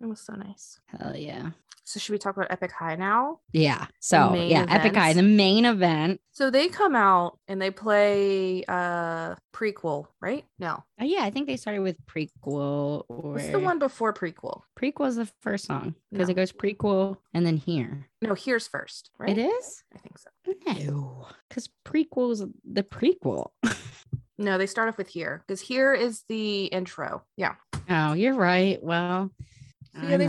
it 0.02 0.06
was 0.06 0.20
so 0.20 0.34
nice. 0.34 0.80
Hell 0.86 1.16
yeah. 1.16 1.50
So 1.84 1.98
should 1.98 2.12
we 2.12 2.18
talk 2.18 2.36
about 2.36 2.50
Epic 2.52 2.70
High 2.70 2.94
now? 2.94 3.40
Yeah. 3.52 3.86
So 3.98 4.34
yeah, 4.34 4.64
Epic 4.68 4.94
High, 4.94 5.14
the 5.14 5.22
main 5.22 5.64
event. 5.64 6.20
So 6.30 6.48
they 6.48 6.68
come 6.68 6.94
out 6.94 7.38
and 7.48 7.60
they 7.60 7.70
play 7.72 8.62
uh 8.68 9.34
prequel, 9.52 10.06
right? 10.20 10.44
No. 10.60 10.84
Uh, 11.00 11.04
yeah, 11.04 11.24
I 11.24 11.30
think 11.30 11.48
they 11.48 11.56
started 11.56 11.80
with 11.80 11.96
prequel 12.06 13.04
or 13.08 13.32
What's 13.34 13.48
the 13.48 13.58
one 13.58 13.78
before 13.80 14.12
prequel? 14.14 14.62
prequel 14.78 15.08
is 15.08 15.16
the 15.16 15.26
first 15.40 15.66
song 15.66 15.96
because 16.12 16.28
No. 16.28 16.32
it 16.32 16.36
goes 16.36 16.52
prequel 16.52 17.16
and 17.34 17.44
then 17.44 17.56
here. 17.56 18.08
No, 18.22 18.34
here's 18.34 18.68
first, 18.68 19.10
right? 19.18 19.36
It 19.36 19.38
is? 19.38 19.82
I 19.94 19.98
think 19.98 20.18
so. 20.18 20.30
No, 20.86 21.26
because 21.48 21.68
prequel 21.84 22.32
is 22.32 22.44
the 22.64 22.82
prequel. 22.84 23.50
No, 24.38 24.58
they 24.58 24.66
start 24.66 24.88
off 24.88 24.96
with 24.98 25.08
here 25.08 25.44
because 25.46 25.60
here 25.60 25.92
is 25.92 26.24
the 26.28 26.64
intro. 26.64 27.22
Yeah. 27.36 27.54
Oh, 27.88 28.14
you're 28.14 28.34
right. 28.34 28.82
Well, 28.82 29.30
So 29.94 30.08
yeah, 30.08 30.16
they. 30.16 30.28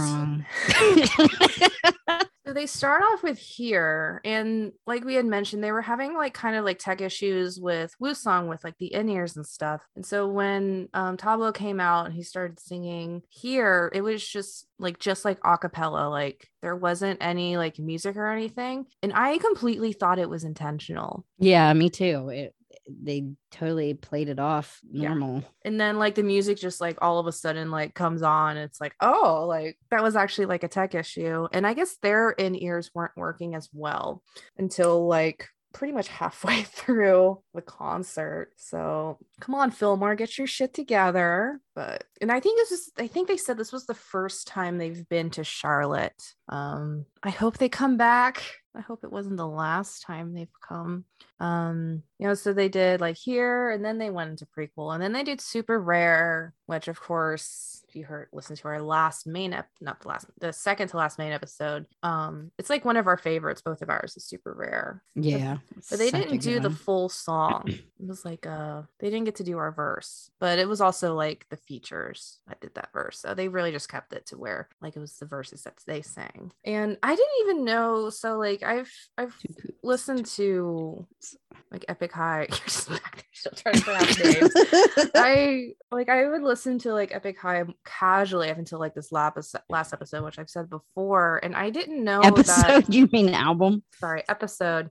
So 2.45 2.51
they 2.51 2.65
start 2.65 3.03
off 3.03 3.23
with 3.23 3.37
here, 3.37 4.19
and 4.25 4.73
like 4.85 5.05
we 5.05 5.15
had 5.15 5.25
mentioned, 5.25 5.63
they 5.63 5.71
were 5.71 5.81
having 5.81 6.13
like 6.13 6.33
kind 6.33 6.57
of 6.57 6.65
like 6.65 6.77
tech 6.77 6.99
issues 6.99 7.57
with 7.57 7.95
Song 8.15 8.49
with 8.49 8.65
like 8.65 8.77
the 8.79 8.93
in 8.93 9.07
ears 9.07 9.37
and 9.37 9.45
stuff. 9.45 9.81
And 9.95 10.05
so 10.05 10.27
when 10.27 10.89
um, 10.93 11.15
Tablo 11.15 11.53
came 11.53 11.79
out 11.79 12.05
and 12.05 12.13
he 12.13 12.21
started 12.21 12.59
singing 12.59 13.21
here, 13.29 13.89
it 13.95 14.01
was 14.01 14.27
just 14.27 14.67
like 14.77 14.99
just 14.99 15.23
like 15.23 15.39
a 15.45 15.57
cappella, 15.57 16.09
like 16.09 16.49
there 16.61 16.75
wasn't 16.75 17.23
any 17.23 17.55
like 17.55 17.79
music 17.79 18.17
or 18.17 18.27
anything. 18.27 18.87
And 19.01 19.13
I 19.15 19.37
completely 19.37 19.93
thought 19.93 20.19
it 20.19 20.29
was 20.29 20.43
intentional. 20.43 21.25
yeah, 21.39 21.71
me 21.71 21.89
too. 21.89 22.27
It, 22.27 22.53
they 22.87 23.29
totally 23.51 23.93
played 23.93 24.29
it 24.29 24.39
off 24.39 24.79
Yeah. 24.91 25.09
normal. 25.09 25.43
And 25.63 25.79
then 25.79 25.97
like 25.99 26.15
the 26.15 26.23
music 26.23 26.57
just 26.57 26.81
like 26.81 26.97
all 27.01 27.19
of 27.19 27.27
a 27.27 27.31
sudden 27.31 27.71
like 27.71 27.93
comes 27.93 28.21
on. 28.21 28.57
It's 28.57 28.81
like, 28.81 28.95
oh, 28.99 29.45
like 29.47 29.77
that 29.91 30.03
was 30.03 30.15
actually 30.15 30.45
like 30.47 30.63
a 30.63 30.67
tech 30.67 30.95
issue. 30.95 31.47
And 31.51 31.65
I 31.65 31.73
guess 31.73 31.97
their 32.01 32.31
in 32.31 32.55
ears 32.55 32.91
weren't 32.93 33.15
working 33.17 33.55
as 33.55 33.69
well 33.73 34.21
until 34.57 35.07
like 35.07 35.47
pretty 35.73 35.91
much 35.93 36.07
halfway 36.19 36.63
through 36.63 37.41
the 37.53 37.61
concert. 37.61 38.51
So 38.57 39.17
come 39.39 39.55
on, 39.55 39.71
Fillmore, 39.71 40.15
get 40.15 40.37
your 40.37 40.47
shit 40.47 40.73
together. 40.73 41.59
But 41.75 42.03
and 42.21 42.31
I 42.31 42.39
think 42.39 42.59
this 42.59 42.71
is 42.71 42.91
I 42.99 43.07
think 43.07 43.27
they 43.27 43.37
said 43.37 43.57
this 43.57 43.71
was 43.73 43.85
the 43.85 43.95
first 43.95 44.47
time 44.47 44.77
they've 44.77 45.07
been 45.09 45.29
to 45.31 45.43
Charlotte. 45.43 46.21
Um, 46.49 47.05
I 47.23 47.29
hope 47.31 47.57
they 47.57 47.69
come 47.69 47.97
back. 47.97 48.43
I 48.75 48.81
hope 48.81 49.03
it 49.03 49.11
wasn't 49.11 49.37
the 49.37 49.47
last 49.47 50.01
time 50.01 50.33
they've 50.33 50.47
come. 50.67 51.05
Um, 51.43 52.03
you 52.19 52.27
know, 52.29 52.35
so 52.35 52.53
they 52.53 52.69
did 52.69 53.01
like 53.01 53.17
here 53.17 53.69
and 53.69 53.83
then 53.83 53.97
they 53.97 54.09
went 54.09 54.29
into 54.29 54.47
prequel 54.57 54.93
and 54.93 55.03
then 55.03 55.11
they 55.11 55.25
did 55.25 55.41
super 55.41 55.77
rare, 55.77 56.53
which 56.67 56.87
of 56.87 57.01
course, 57.01 57.83
if 57.89 57.97
you 57.97 58.05
heard 58.05 58.29
listen 58.31 58.55
to 58.55 58.67
our 58.69 58.81
last 58.81 59.27
main 59.27 59.51
ep 59.53 59.67
not 59.81 59.99
the 59.99 60.07
last 60.07 60.25
the 60.39 60.53
second 60.53 60.87
to 60.87 60.97
last 60.97 61.19
main 61.19 61.33
episode. 61.33 61.85
Um, 62.01 62.51
it's 62.57 62.69
like 62.69 62.85
one 62.85 62.95
of 62.95 63.07
our 63.07 63.17
favorites, 63.17 63.61
both 63.61 63.81
of 63.81 63.89
ours 63.89 64.15
is 64.15 64.25
super 64.25 64.53
rare. 64.57 65.03
Yeah. 65.15 65.57
But 65.89 65.99
they 65.99 66.11
didn't 66.11 66.37
do 66.37 66.53
good 66.53 66.63
the 66.63 66.69
full 66.69 67.09
song. 67.09 67.65
It 68.03 68.09
was 68.09 68.25
like 68.25 68.45
uh 68.45 68.81
they 68.99 69.09
didn't 69.09 69.23
get 69.23 69.35
to 69.35 69.45
do 69.45 69.57
our 69.57 69.71
verse, 69.71 70.29
but 70.41 70.59
it 70.59 70.67
was 70.67 70.81
also 70.81 71.15
like 71.15 71.45
the 71.49 71.55
features 71.55 72.39
that 72.47 72.59
did 72.59 72.75
that 72.75 72.89
verse. 72.91 73.19
So 73.19 73.33
they 73.33 73.47
really 73.47 73.71
just 73.71 73.87
kept 73.87 74.11
it 74.11 74.25
to 74.25 74.37
where 74.37 74.67
like 74.81 74.97
it 74.97 74.99
was 74.99 75.15
the 75.17 75.25
verses 75.25 75.63
that 75.63 75.75
they 75.87 76.01
sang. 76.01 76.51
And 76.65 76.97
I 77.01 77.15
didn't 77.15 77.39
even 77.41 77.63
know 77.63 78.09
so 78.09 78.37
like 78.37 78.61
I've 78.61 78.91
I've 79.17 79.37
listened 79.83 80.25
to 80.37 81.07
like 81.73 81.85
Epic 81.89 82.11
High. 82.13 82.41
You're 82.49 82.57
just 82.65 82.89
back 82.89 83.15
there 83.15 83.23
still 83.33 83.51
trying 83.55 83.75
to 83.75 83.81
pronounce 83.81 84.23
names. 84.23 84.51
I 85.15 85.69
like 85.91 86.07
I 86.09 86.29
would 86.29 86.43
listen 86.43 86.77
to 86.79 86.93
like 86.93 87.13
Epic 87.13 87.37
High 87.39 87.63
casually 87.83 88.49
up 88.51 88.59
until 88.59 88.79
like 88.79 88.93
this 88.93 89.11
last 89.11 89.55
last 89.69 89.91
episode, 89.93 90.23
which 90.23 90.39
I've 90.39 90.49
said 90.49 90.69
before, 90.69 91.39
and 91.43 91.55
I 91.55 91.71
didn't 91.71 92.03
know 92.03 92.21
that 92.21 92.37
Episode, 92.37 92.85
you 92.93 93.09
mean 93.11 93.33
album? 93.33 93.83
sorry 93.99 94.23
episode 94.27 94.89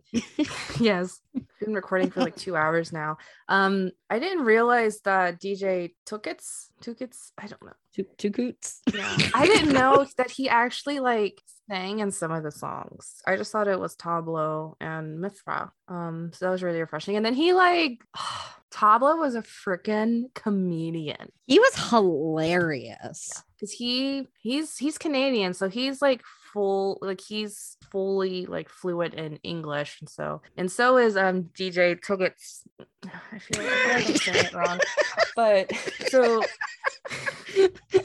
yes 0.80 1.20
been 1.60 1.74
recording 1.74 2.10
for 2.10 2.20
like 2.20 2.34
two 2.34 2.56
hours 2.56 2.92
now 2.92 3.16
um 3.48 3.90
i 4.08 4.18
didn't 4.18 4.44
realize 4.44 5.00
that 5.00 5.40
dj 5.40 5.92
tookits 6.06 6.68
tookits 6.82 7.32
i 7.38 7.46
don't 7.46 7.62
know 7.62 7.72
Two, 7.94 8.04
two 8.16 8.30
coots. 8.30 8.80
yeah 8.92 9.16
i 9.34 9.44
didn't 9.46 9.72
know 9.74 10.06
that 10.16 10.30
he 10.30 10.48
actually 10.48 10.98
like 10.98 11.40
sang 11.72 12.00
in 12.00 12.10
some 12.10 12.30
of 12.30 12.42
the 12.42 12.50
songs 12.50 13.22
i 13.26 13.36
just 13.36 13.50
thought 13.52 13.68
it 13.68 13.80
was 13.80 13.96
tablo 13.96 14.74
and 14.80 15.20
mithra 15.20 15.72
um 15.88 16.30
so 16.34 16.44
that 16.44 16.50
was 16.50 16.62
really 16.62 16.80
refreshing 16.80 17.16
and 17.16 17.24
then 17.24 17.34
he 17.34 17.52
like 17.52 18.02
tablo 18.70 19.18
was 19.18 19.34
a 19.34 19.42
freaking 19.42 20.24
comedian 20.34 21.30
He 21.46 21.58
was 21.58 21.74
hilarious. 21.90 23.42
because 23.54 23.72
he 23.72 24.28
he's 24.40 24.76
he's 24.78 24.98
Canadian, 24.98 25.54
so 25.54 25.68
he's 25.68 26.00
like 26.02 26.22
full 26.52 26.98
like 27.02 27.20
he's 27.20 27.76
fully 27.90 28.46
like 28.46 28.68
fluent 28.68 29.14
in 29.14 29.36
English, 29.42 29.98
and 30.00 30.08
so 30.08 30.40
and 30.56 30.70
so 30.72 30.96
is 30.98 31.16
um 31.16 31.50
DJ 31.58 32.00
Tuggets. 32.02 32.64
I 33.32 33.38
feel 33.38 33.62
like, 33.62 33.72
I 33.72 33.92
I'm 33.94 34.16
saying 34.16 34.46
it 34.46 34.52
wrong, 34.54 34.80
but 35.36 35.70
so 36.08 36.42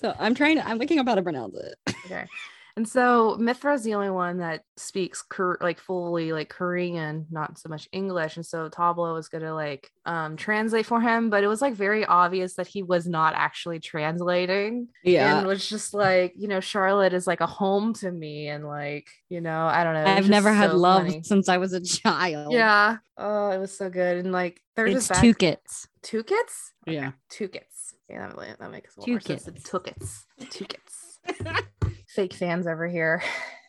So 0.00 0.14
I'm 0.18 0.34
trying 0.34 0.56
to. 0.56 0.66
I'm 0.66 0.78
looking 0.78 0.98
up 0.98 1.06
how 1.06 1.14
to 1.14 1.22
pronounce 1.22 1.54
it. 1.56 1.74
Okay. 2.06 2.24
And 2.76 2.88
so 2.88 3.36
Mithra's 3.38 3.82
the 3.82 3.94
only 3.94 4.10
one 4.10 4.38
that 4.38 4.62
speaks 4.76 5.22
like 5.60 5.78
fully 5.78 6.32
like 6.32 6.48
Korean, 6.48 7.26
not 7.30 7.58
so 7.58 7.68
much 7.68 7.88
English. 7.92 8.36
And 8.36 8.46
so 8.46 8.68
Tablo 8.68 9.12
was 9.14 9.28
gonna 9.28 9.54
like 9.54 9.90
um 10.06 10.36
translate 10.36 10.86
for 10.86 11.00
him, 11.00 11.28
but 11.30 11.44
it 11.44 11.48
was 11.48 11.60
like 11.60 11.74
very 11.74 12.04
obvious 12.04 12.54
that 12.54 12.66
he 12.66 12.82
was 12.82 13.06
not 13.06 13.34
actually 13.36 13.78
translating. 13.78 14.88
Yeah. 15.04 15.38
And 15.38 15.46
was 15.46 15.68
just 15.68 15.92
like, 15.92 16.32
you 16.36 16.48
know, 16.48 16.60
Charlotte 16.60 17.12
is 17.12 17.26
like 17.26 17.40
a 17.40 17.46
home 17.46 17.92
to 17.94 18.10
me. 18.10 18.48
And 18.48 18.66
like, 18.66 19.06
you 19.28 19.40
know, 19.40 19.66
I 19.66 19.84
don't 19.84 19.94
know. 19.94 20.04
I've 20.04 20.28
never 20.30 20.52
had 20.52 20.70
so 20.70 20.76
love 20.76 21.02
funny. 21.06 21.22
since 21.24 21.48
I 21.48 21.58
was 21.58 21.72
a 21.72 21.80
child. 21.82 22.52
Yeah. 22.52 22.96
Oh, 23.18 23.50
it 23.50 23.58
was 23.58 23.76
so 23.76 23.90
good. 23.90 24.16
And 24.18 24.32
like 24.32 24.60
they're 24.76 24.86
It's 24.86 25.08
just 25.08 25.20
two 25.20 25.34
kits. 25.34 25.86
two 26.02 26.24
kits? 26.24 26.72
Yeah. 26.86 27.12
Two 27.28 27.48
kits. 27.48 27.94
Yeah, 28.08 28.30
that, 28.36 28.58
that 28.58 28.70
makes 28.70 28.94
Two 28.94 29.12
more 29.12 29.20
sense. 29.20 29.44
Two 29.64 29.80
kits. 29.80 30.26
Two 30.50 30.64
kits. 30.64 31.18
Fake 32.14 32.34
fans 32.34 32.66
over 32.66 32.86
here. 32.86 33.22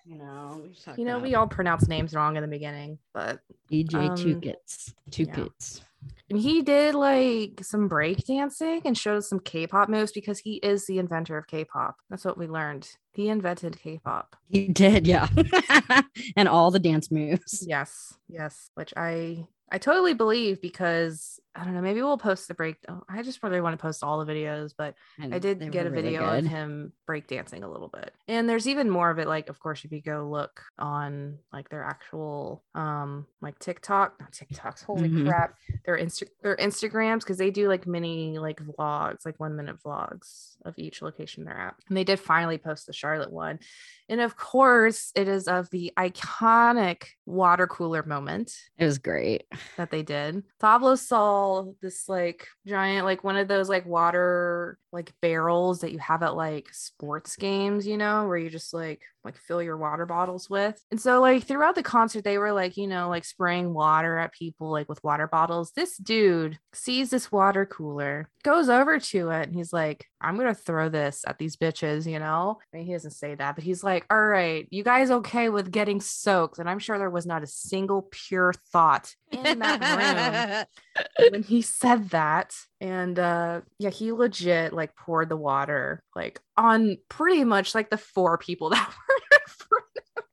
You 0.05 0.17
know, 0.17 0.61
we 0.61 0.93
You 0.97 1.05
know, 1.05 1.19
we 1.19 1.35
all 1.35 1.47
pronounce 1.47 1.87
names 1.87 2.13
wrong 2.13 2.35
in 2.35 2.41
the 2.41 2.47
beginning, 2.47 2.99
but 3.13 3.39
DJ 3.71 4.17
two 4.17 4.33
um, 4.33 4.41
kits. 4.41 4.93
Two 5.11 5.23
yeah. 5.23 5.45
and 6.29 6.37
he 6.37 6.61
did 6.61 6.93
like 6.93 7.61
some 7.63 7.87
break 7.87 8.25
dancing 8.25 8.81
and 8.83 8.97
showed 8.97 9.17
us 9.17 9.29
some 9.29 9.39
K-pop 9.39 9.87
moves 9.87 10.11
because 10.11 10.39
he 10.39 10.55
is 10.55 10.85
the 10.85 10.99
inventor 10.99 11.37
of 11.37 11.47
K-pop. 11.47 11.95
That's 12.09 12.25
what 12.25 12.37
we 12.37 12.47
learned. 12.47 12.89
He 13.13 13.29
invented 13.29 13.79
K-pop. 13.79 14.35
He 14.49 14.67
did, 14.67 15.07
yeah. 15.07 15.29
and 16.35 16.49
all 16.49 16.69
the 16.69 16.79
dance 16.79 17.09
moves. 17.09 17.63
Yes, 17.65 18.13
yes, 18.27 18.71
which 18.75 18.93
I 18.97 19.47
I 19.73 19.79
totally 19.79 20.13
believe 20.13 20.61
because 20.61 21.39
I 21.55 21.63
don't 21.63 21.73
know. 21.73 21.81
Maybe 21.81 22.01
we'll 22.01 22.17
post 22.17 22.47
the 22.47 22.53
break. 22.53 22.77
Oh, 22.87 23.01
I 23.09 23.23
just 23.23 23.41
really 23.41 23.59
want 23.59 23.73
to 23.77 23.81
post 23.81 24.03
all 24.03 24.23
the 24.23 24.31
videos, 24.31 24.73
but 24.77 24.93
And 25.19 25.33
I 25.33 25.39
did 25.39 25.59
get 25.71 25.87
a 25.87 25.89
really 25.89 26.03
video 26.11 26.25
of 26.25 26.43
good. 26.43 26.49
him 26.49 26.93
breakdancing 27.09 27.63
a 27.63 27.67
little 27.67 27.89
bit. 27.89 28.13
And 28.27 28.47
there's 28.47 28.67
even 28.67 28.87
more 28.89 29.09
of 29.09 29.17
it. 29.17 29.27
Like, 29.27 29.49
of 29.49 29.59
course, 29.59 29.83
if 29.83 29.91
you 29.91 30.01
go 30.01 30.27
look 30.29 30.61
on 30.77 31.39
like 31.51 31.69
their 31.69 31.83
actual 31.83 32.63
um 32.75 33.25
like 33.41 33.57
TikTok, 33.57 34.19
not 34.19 34.31
TikToks, 34.31 34.83
holy 34.83 35.09
Mhm. 35.09 35.25
crap, 35.25 35.55
their 35.85 35.97
Insta 35.97 36.27
their 36.43 36.55
Instagrams, 36.57 37.19
because 37.21 37.37
they 37.39 37.49
do 37.51 37.67
like 37.67 37.87
mini 37.87 38.37
like 38.37 38.59
vlogs, 38.61 39.25
like 39.25 39.39
one 39.39 39.55
minute 39.55 39.77
vlogs 39.83 40.55
of 40.65 40.75
each 40.77 41.01
location 41.01 41.45
they're 41.45 41.57
at. 41.57 41.75
And 41.87 41.97
they 41.97 42.03
did 42.03 42.19
finally 42.19 42.59
post 42.59 42.85
the 42.85 42.93
Charlotte 42.93 43.31
one. 43.31 43.59
And 44.09 44.21
of 44.21 44.35
course, 44.35 45.11
it 45.15 45.27
is 45.27 45.47
of 45.47 45.69
the 45.69 45.91
iconic 45.97 47.05
water 47.25 47.67
cooler 47.67 48.03
moment 48.03 48.53
It 48.77 48.85
was 48.85 48.97
great. 48.97 49.45
that 49.77 49.91
they 49.91 50.03
did. 50.03 50.43
Tablo 50.61 50.97
saw 50.97 51.65
this 51.81 52.09
like 52.09 52.47
giant, 52.67 53.05
like 53.05 53.23
one 53.23 53.37
of 53.37 53.47
those 53.47 53.69
like 53.69 53.85
water 53.85 54.77
like 54.91 55.11
barrels 55.21 55.79
that 55.79 55.91
you 55.91 55.97
have 55.99 56.21
at 56.21 56.35
like 56.35 56.67
sports 56.71 57.35
games, 57.35 57.87
you 57.87 57.97
know, 57.97 58.27
where 58.27 58.37
you 58.37 58.49
just 58.49 58.73
like 58.73 59.01
like 59.23 59.37
fill 59.37 59.63
your 59.63 59.77
water 59.77 60.05
bottles 60.05 60.49
with. 60.49 60.79
And 60.91 60.99
so 60.99 61.21
like 61.21 61.45
throughout 61.45 61.75
the 61.75 61.81
concert, 61.83 62.23
they 62.25 62.37
were 62.37 62.51
like, 62.51 62.75
you 62.77 62.87
know, 62.87 63.09
like 63.09 63.23
spraying 63.25 63.73
water 63.73 64.17
at 64.19 64.33
people 64.33 64.69
like 64.69 64.89
with 64.89 65.03
water 65.03 65.27
bottles. 65.27 65.71
This 65.71 65.97
dude 65.97 66.59
sees 66.73 67.09
this 67.09 67.31
water 67.31 67.65
cooler, 67.65 68.29
goes 68.43 68.67
over 68.69 68.99
to 68.99 69.29
it, 69.29 69.43
and 69.47 69.55
he's 69.55 69.71
like, 69.73 70.05
I'm 70.21 70.37
gonna 70.37 70.53
throw 70.53 70.89
this 70.89 71.23
at 71.25 71.39
these 71.39 71.55
bitches, 71.55 72.05
you 72.09 72.19
know. 72.19 72.59
I 72.73 72.77
mean, 72.77 72.85
he 72.85 72.93
doesn't 72.93 73.11
say 73.11 73.33
that, 73.35 73.55
but 73.55 73.63
he's 73.63 73.83
like, 73.83 74.02
All 74.09 74.25
right, 74.25 74.67
you 74.69 74.83
guys 74.83 75.11
okay 75.11 75.49
with 75.49 75.71
getting 75.71 76.01
soaked? 76.01 76.59
And 76.59 76.69
I'm 76.69 76.79
sure 76.79 76.97
there 76.97 77.09
was 77.09 77.25
not 77.25 77.43
a 77.43 77.47
single 77.47 78.07
pure 78.11 78.53
thought 78.71 79.13
in 79.31 79.59
that 79.59 80.67
room 80.87 81.03
when 81.31 81.43
he 81.43 81.61
said 81.61 82.09
that 82.09 82.55
and 82.79 83.17
uh 83.17 83.61
yeah 83.79 83.89
he 83.89 84.11
legit 84.11 84.73
like 84.73 84.95
poured 84.95 85.29
the 85.29 85.37
water 85.37 86.03
like 86.15 86.39
on 86.57 86.97
pretty 87.09 87.43
much 87.43 87.73
like 87.73 87.89
the 87.89 87.97
four 87.97 88.37
people 88.37 88.69
that 88.71 88.93
were 89.09 89.15
in 89.31 89.47
front 89.47 89.85
of 90.17 90.23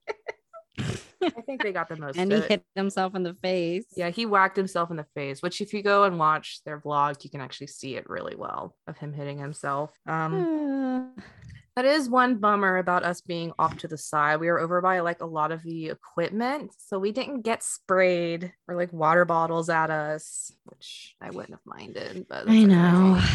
it. 1.22 1.34
i 1.38 1.40
think 1.42 1.62
they 1.62 1.72
got 1.72 1.88
the 1.88 1.96
most 1.96 2.16
and 2.16 2.32
he 2.32 2.38
it. 2.38 2.48
hit 2.48 2.64
himself 2.74 3.14
in 3.14 3.22
the 3.22 3.34
face. 3.34 3.86
yeah 3.96 4.10
he 4.10 4.26
whacked 4.26 4.56
himself 4.56 4.90
in 4.90 4.96
the 4.96 5.06
face 5.14 5.42
which 5.42 5.60
if 5.60 5.72
you 5.72 5.82
go 5.82 6.04
and 6.04 6.18
watch 6.18 6.60
their 6.64 6.80
vlog 6.80 7.22
you 7.24 7.30
can 7.30 7.40
actually 7.40 7.66
see 7.66 7.96
it 7.96 8.08
really 8.08 8.36
well 8.36 8.74
of 8.86 8.96
him 8.98 9.12
hitting 9.12 9.38
himself 9.38 9.90
um 10.06 11.12
that 11.76 11.84
is 11.84 12.08
one 12.10 12.36
bummer 12.36 12.76
about 12.78 13.04
us 13.04 13.20
being 13.20 13.52
off 13.58 13.76
to 13.78 13.88
the 13.88 13.98
side. 13.98 14.40
We 14.40 14.48
were 14.48 14.60
over 14.60 14.80
by 14.80 15.00
like 15.00 15.20
a 15.20 15.26
lot 15.26 15.52
of 15.52 15.62
the 15.62 15.88
equipment, 15.90 16.72
so 16.78 16.98
we 16.98 17.12
didn't 17.12 17.42
get 17.42 17.62
sprayed 17.62 18.52
or 18.68 18.76
like 18.76 18.92
water 18.92 19.24
bottles 19.24 19.68
at 19.70 19.90
us, 19.90 20.52
which 20.64 21.14
I 21.20 21.30
wouldn't 21.30 21.50
have 21.52 21.60
minded. 21.64 22.26
But 22.28 22.48
I 22.48 22.62
know. 22.64 23.20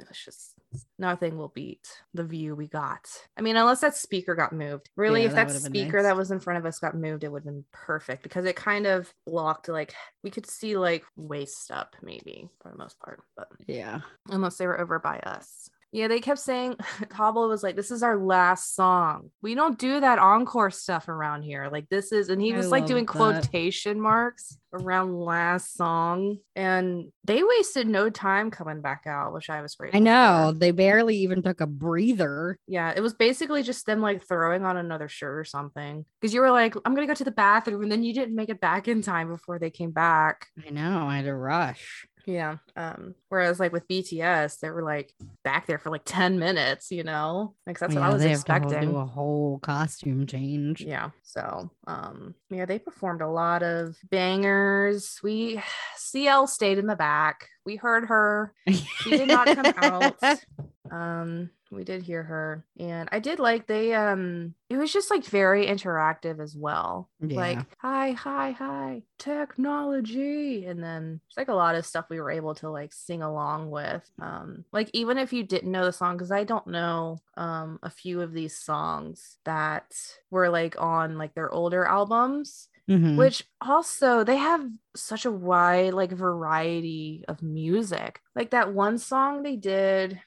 it 0.00 0.08
was 0.08 0.18
just 0.24 0.54
nothing 0.98 1.36
will 1.36 1.48
beat 1.54 1.86
the 2.14 2.24
view 2.24 2.54
we 2.54 2.66
got. 2.66 3.06
I 3.36 3.42
mean, 3.42 3.56
unless 3.56 3.80
that 3.80 3.96
speaker 3.96 4.34
got 4.34 4.52
moved. 4.52 4.88
Really, 4.96 5.22
Yeah, 5.22 5.28
if 5.28 5.34
that 5.34 5.48
that, 5.48 5.60
speaker 5.60 5.98
nice. 5.98 6.04
that 6.04 6.16
was 6.16 6.30
in 6.30 6.40
front 6.40 6.58
of 6.58 6.66
us 6.66 6.78
got 6.78 6.94
moved, 6.96 7.24
it 7.24 7.32
would 7.32 7.40
have 7.44 7.52
been 7.52 7.64
perfect 7.72 8.22
because 8.22 8.44
it 8.44 8.56
kind 8.56 8.86
of 8.86 9.12
blocked 9.26 9.68
like 9.68 9.94
we 10.22 10.30
could 10.30 10.46
see 10.46 10.76
like 10.76 11.04
waist 11.16 11.70
up 11.70 11.94
maybe 12.02 12.48
for 12.62 12.70
the 12.70 12.78
most 12.78 12.98
part, 13.00 13.20
but 13.36 13.48
Yeah. 13.66 14.00
unless 14.30 14.56
they 14.56 14.66
were 14.66 14.80
over 14.80 14.98
by 14.98 15.18
us. 15.18 15.68
Yeah, 15.92 16.08
they 16.08 16.20
kept 16.20 16.40
saying 16.40 16.76
Tablo 17.10 17.48
was 17.48 17.62
like, 17.62 17.76
"This 17.76 17.90
is 17.90 18.02
our 18.02 18.16
last 18.16 18.74
song. 18.74 19.30
We 19.42 19.54
don't 19.54 19.78
do 19.78 20.00
that 20.00 20.18
encore 20.18 20.70
stuff 20.70 21.06
around 21.06 21.42
here. 21.42 21.68
Like 21.70 21.88
this 21.90 22.12
is," 22.12 22.30
and 22.30 22.40
he 22.40 22.54
I 22.54 22.56
was 22.56 22.70
like 22.70 22.86
doing 22.86 23.04
that. 23.04 23.12
quotation 23.12 24.00
marks 24.00 24.56
around 24.72 25.14
last 25.14 25.76
song, 25.76 26.38
and 26.56 27.12
they 27.24 27.42
wasted 27.42 27.86
no 27.86 28.08
time 28.08 28.50
coming 28.50 28.80
back 28.80 29.02
out, 29.06 29.34
which 29.34 29.50
I 29.50 29.60
was 29.60 29.74
grateful. 29.74 29.98
I 29.98 30.00
know. 30.00 30.50
for. 30.52 30.58
They 30.58 30.70
barely 30.70 31.18
even 31.18 31.42
took 31.42 31.60
a 31.60 31.66
breather. 31.66 32.58
Yeah, 32.66 32.94
it 32.96 33.00
was 33.02 33.12
basically 33.12 33.62
just 33.62 33.84
them 33.84 34.00
like 34.00 34.26
throwing 34.26 34.64
on 34.64 34.78
another 34.78 35.08
shirt 35.08 35.38
or 35.38 35.44
something. 35.44 36.06
Because 36.20 36.32
you 36.32 36.40
were 36.40 36.50
like, 36.50 36.74
"I'm 36.86 36.94
gonna 36.94 37.06
go 37.06 37.14
to 37.14 37.24
the 37.24 37.30
bathroom," 37.30 37.82
and 37.82 37.92
then 37.92 38.02
you 38.02 38.14
didn't 38.14 38.34
make 38.34 38.48
it 38.48 38.60
back 38.60 38.88
in 38.88 39.02
time 39.02 39.28
before 39.28 39.58
they 39.58 39.70
came 39.70 39.90
back. 39.90 40.46
I 40.66 40.70
know. 40.70 41.06
I 41.06 41.16
had 41.16 41.26
to 41.26 41.34
rush. 41.34 42.06
Yeah. 42.24 42.56
Um, 42.76 43.14
whereas 43.28 43.58
like 43.58 43.72
with 43.72 43.88
BTS, 43.88 44.60
they 44.60 44.70
were 44.70 44.82
like 44.82 45.12
back 45.44 45.66
there 45.66 45.78
for 45.78 45.90
like 45.90 46.02
10 46.04 46.38
minutes, 46.38 46.90
you 46.90 47.04
know? 47.04 47.54
Like 47.66 47.78
that's 47.78 47.94
what 47.94 48.02
I 48.04 48.12
was 48.12 48.22
they 48.22 48.30
have 48.30 48.44
to 48.44 48.56
expecting. 48.56 48.90
do 48.90 48.96
a 48.96 49.04
whole 49.04 49.58
costume 49.58 50.26
change. 50.26 50.80
Yeah. 50.82 51.10
So 51.22 51.70
um 51.86 52.34
yeah, 52.50 52.64
they 52.64 52.78
performed 52.78 53.22
a 53.22 53.28
lot 53.28 53.62
of 53.62 53.96
bangers. 54.10 55.18
We 55.22 55.60
CL 55.96 56.46
stayed 56.46 56.78
in 56.78 56.86
the 56.86 56.96
back. 56.96 57.48
We 57.64 57.76
heard 57.76 58.06
her. 58.06 58.52
She 58.68 59.10
did 59.10 59.28
not 59.28 59.46
come 59.48 59.74
out. 59.76 60.16
Um, 60.90 61.48
we 61.72 61.84
did 61.84 62.02
hear 62.02 62.22
her. 62.22 62.66
And 62.78 63.08
I 63.12 63.18
did 63.20 63.38
like 63.38 63.66
they 63.66 63.94
um 63.94 64.54
it 64.70 64.76
was 64.76 64.92
just 64.92 65.10
like 65.10 65.24
very 65.24 65.66
interactive 65.66 66.40
as 66.40 66.56
well. 66.56 67.10
Like, 67.34 67.64
hi, 67.78 68.12
hi, 68.12 68.50
hi, 68.52 69.04
technology. 69.18 70.66
And 70.66 70.82
then 70.82 71.20
there's 71.24 71.36
like 71.36 71.48
a 71.48 71.54
lot 71.54 71.74
of 71.74 71.86
stuff 71.86 72.06
we 72.10 72.20
were 72.20 72.30
able 72.30 72.54
to 72.56 72.70
like 72.70 72.92
sing 72.92 73.22
along 73.22 73.70
with. 73.70 74.10
Um, 74.20 74.64
like 74.72 74.90
even 74.92 75.18
if 75.18 75.32
you 75.32 75.42
didn't 75.42 75.70
know 75.72 75.84
the 75.86 75.92
song, 75.92 76.16
because 76.16 76.30
I 76.32 76.44
don't 76.44 76.66
know 76.66 77.22
um 77.36 77.78
a 77.82 77.90
few 77.90 78.20
of 78.20 78.32
these 78.32 78.56
songs 78.56 79.38
that 79.44 79.94
were 80.30 80.48
like 80.50 80.80
on 80.80 81.18
like 81.18 81.34
their 81.34 81.50
older 81.52 81.84
albums 81.86 82.68
Mhm. 82.88 83.16
which 83.16 83.44
also 83.60 84.24
they 84.24 84.36
have 84.36 84.68
such 84.96 85.24
a 85.24 85.30
wide 85.30 85.94
like 85.94 86.10
variety 86.10 87.24
of 87.28 87.40
music 87.40 88.20
like 88.34 88.50
that 88.50 88.74
one 88.74 88.98
song 88.98 89.42
they 89.44 89.54
did 89.56 90.20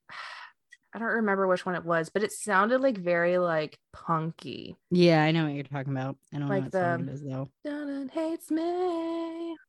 i 0.96 0.98
don't 0.98 1.08
remember 1.10 1.46
which 1.46 1.66
one 1.66 1.76
it 1.76 1.84
was 1.86 2.10
but 2.10 2.24
it 2.24 2.32
sounded 2.32 2.80
like 2.82 2.98
very 2.98 3.38
like 3.38 3.78
punky 3.94 4.76
Yeah, 4.92 5.22
I 5.24 5.32
know 5.32 5.44
what 5.46 5.54
you're 5.54 5.64
talking 5.64 5.92
about. 5.92 6.16
I 6.34 6.40
don't 6.40 6.48
Like 6.48 6.64
know 6.74 6.80
what 6.80 6.98
song 6.98 7.06
the- 7.06 7.12
it 7.12 7.16
is 7.16 7.24
though. 7.24 7.50
Hates 8.14 8.50
me 8.50 8.62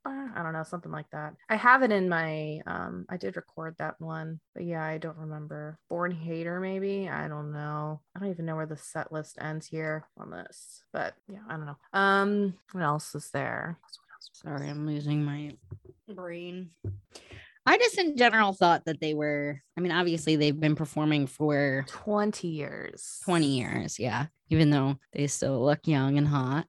i 0.04 0.40
don't 0.42 0.52
know 0.52 0.62
something 0.62 0.92
like 0.92 1.08
that 1.10 1.34
i 1.48 1.56
have 1.56 1.82
it 1.82 1.90
in 1.90 2.08
my 2.08 2.60
um 2.66 3.04
i 3.08 3.16
did 3.16 3.34
record 3.36 3.74
that 3.78 3.94
one 4.00 4.38
but 4.54 4.62
yeah 4.64 4.84
i 4.84 4.98
don't 4.98 5.16
remember 5.16 5.78
born 5.90 6.12
hater 6.12 6.60
maybe 6.60 7.08
i 7.08 7.26
don't 7.26 7.50
know 7.52 8.00
i 8.14 8.20
don't 8.20 8.30
even 8.30 8.44
know 8.46 8.54
where 8.54 8.66
the 8.66 8.76
set 8.76 9.10
list 9.10 9.36
ends 9.40 9.66
here 9.66 10.06
on 10.18 10.30
this 10.30 10.82
but 10.92 11.14
yeah 11.28 11.40
i 11.48 11.56
don't 11.56 11.66
know 11.66 11.76
um 11.92 12.54
what 12.72 12.84
else 12.84 13.14
is 13.16 13.30
there 13.30 13.78
What 13.80 13.88
else 14.14 14.30
was 14.30 14.40
Sorry. 14.60 14.68
I'm 14.70 14.86
losing 14.86 15.24
my 15.24 15.56
brain. 16.14 16.70
I 17.66 17.78
just 17.78 17.98
in 17.98 18.16
general 18.16 18.52
thought 18.52 18.84
that 18.86 19.00
they 19.00 19.12
were, 19.14 19.60
I 19.76 19.80
mean, 19.80 19.90
obviously 19.92 20.36
they've 20.36 20.58
been 20.58 20.76
performing 20.76 21.26
for 21.26 21.84
20 21.88 22.46
years 22.48 23.20
20 23.24 23.46
years. 23.46 23.98
Yeah. 23.98 24.26
Even 24.50 24.70
though 24.70 24.98
they 25.12 25.26
still 25.26 25.64
look 25.64 25.80
young 25.86 26.16
and 26.18 26.28
hot. 26.28 26.66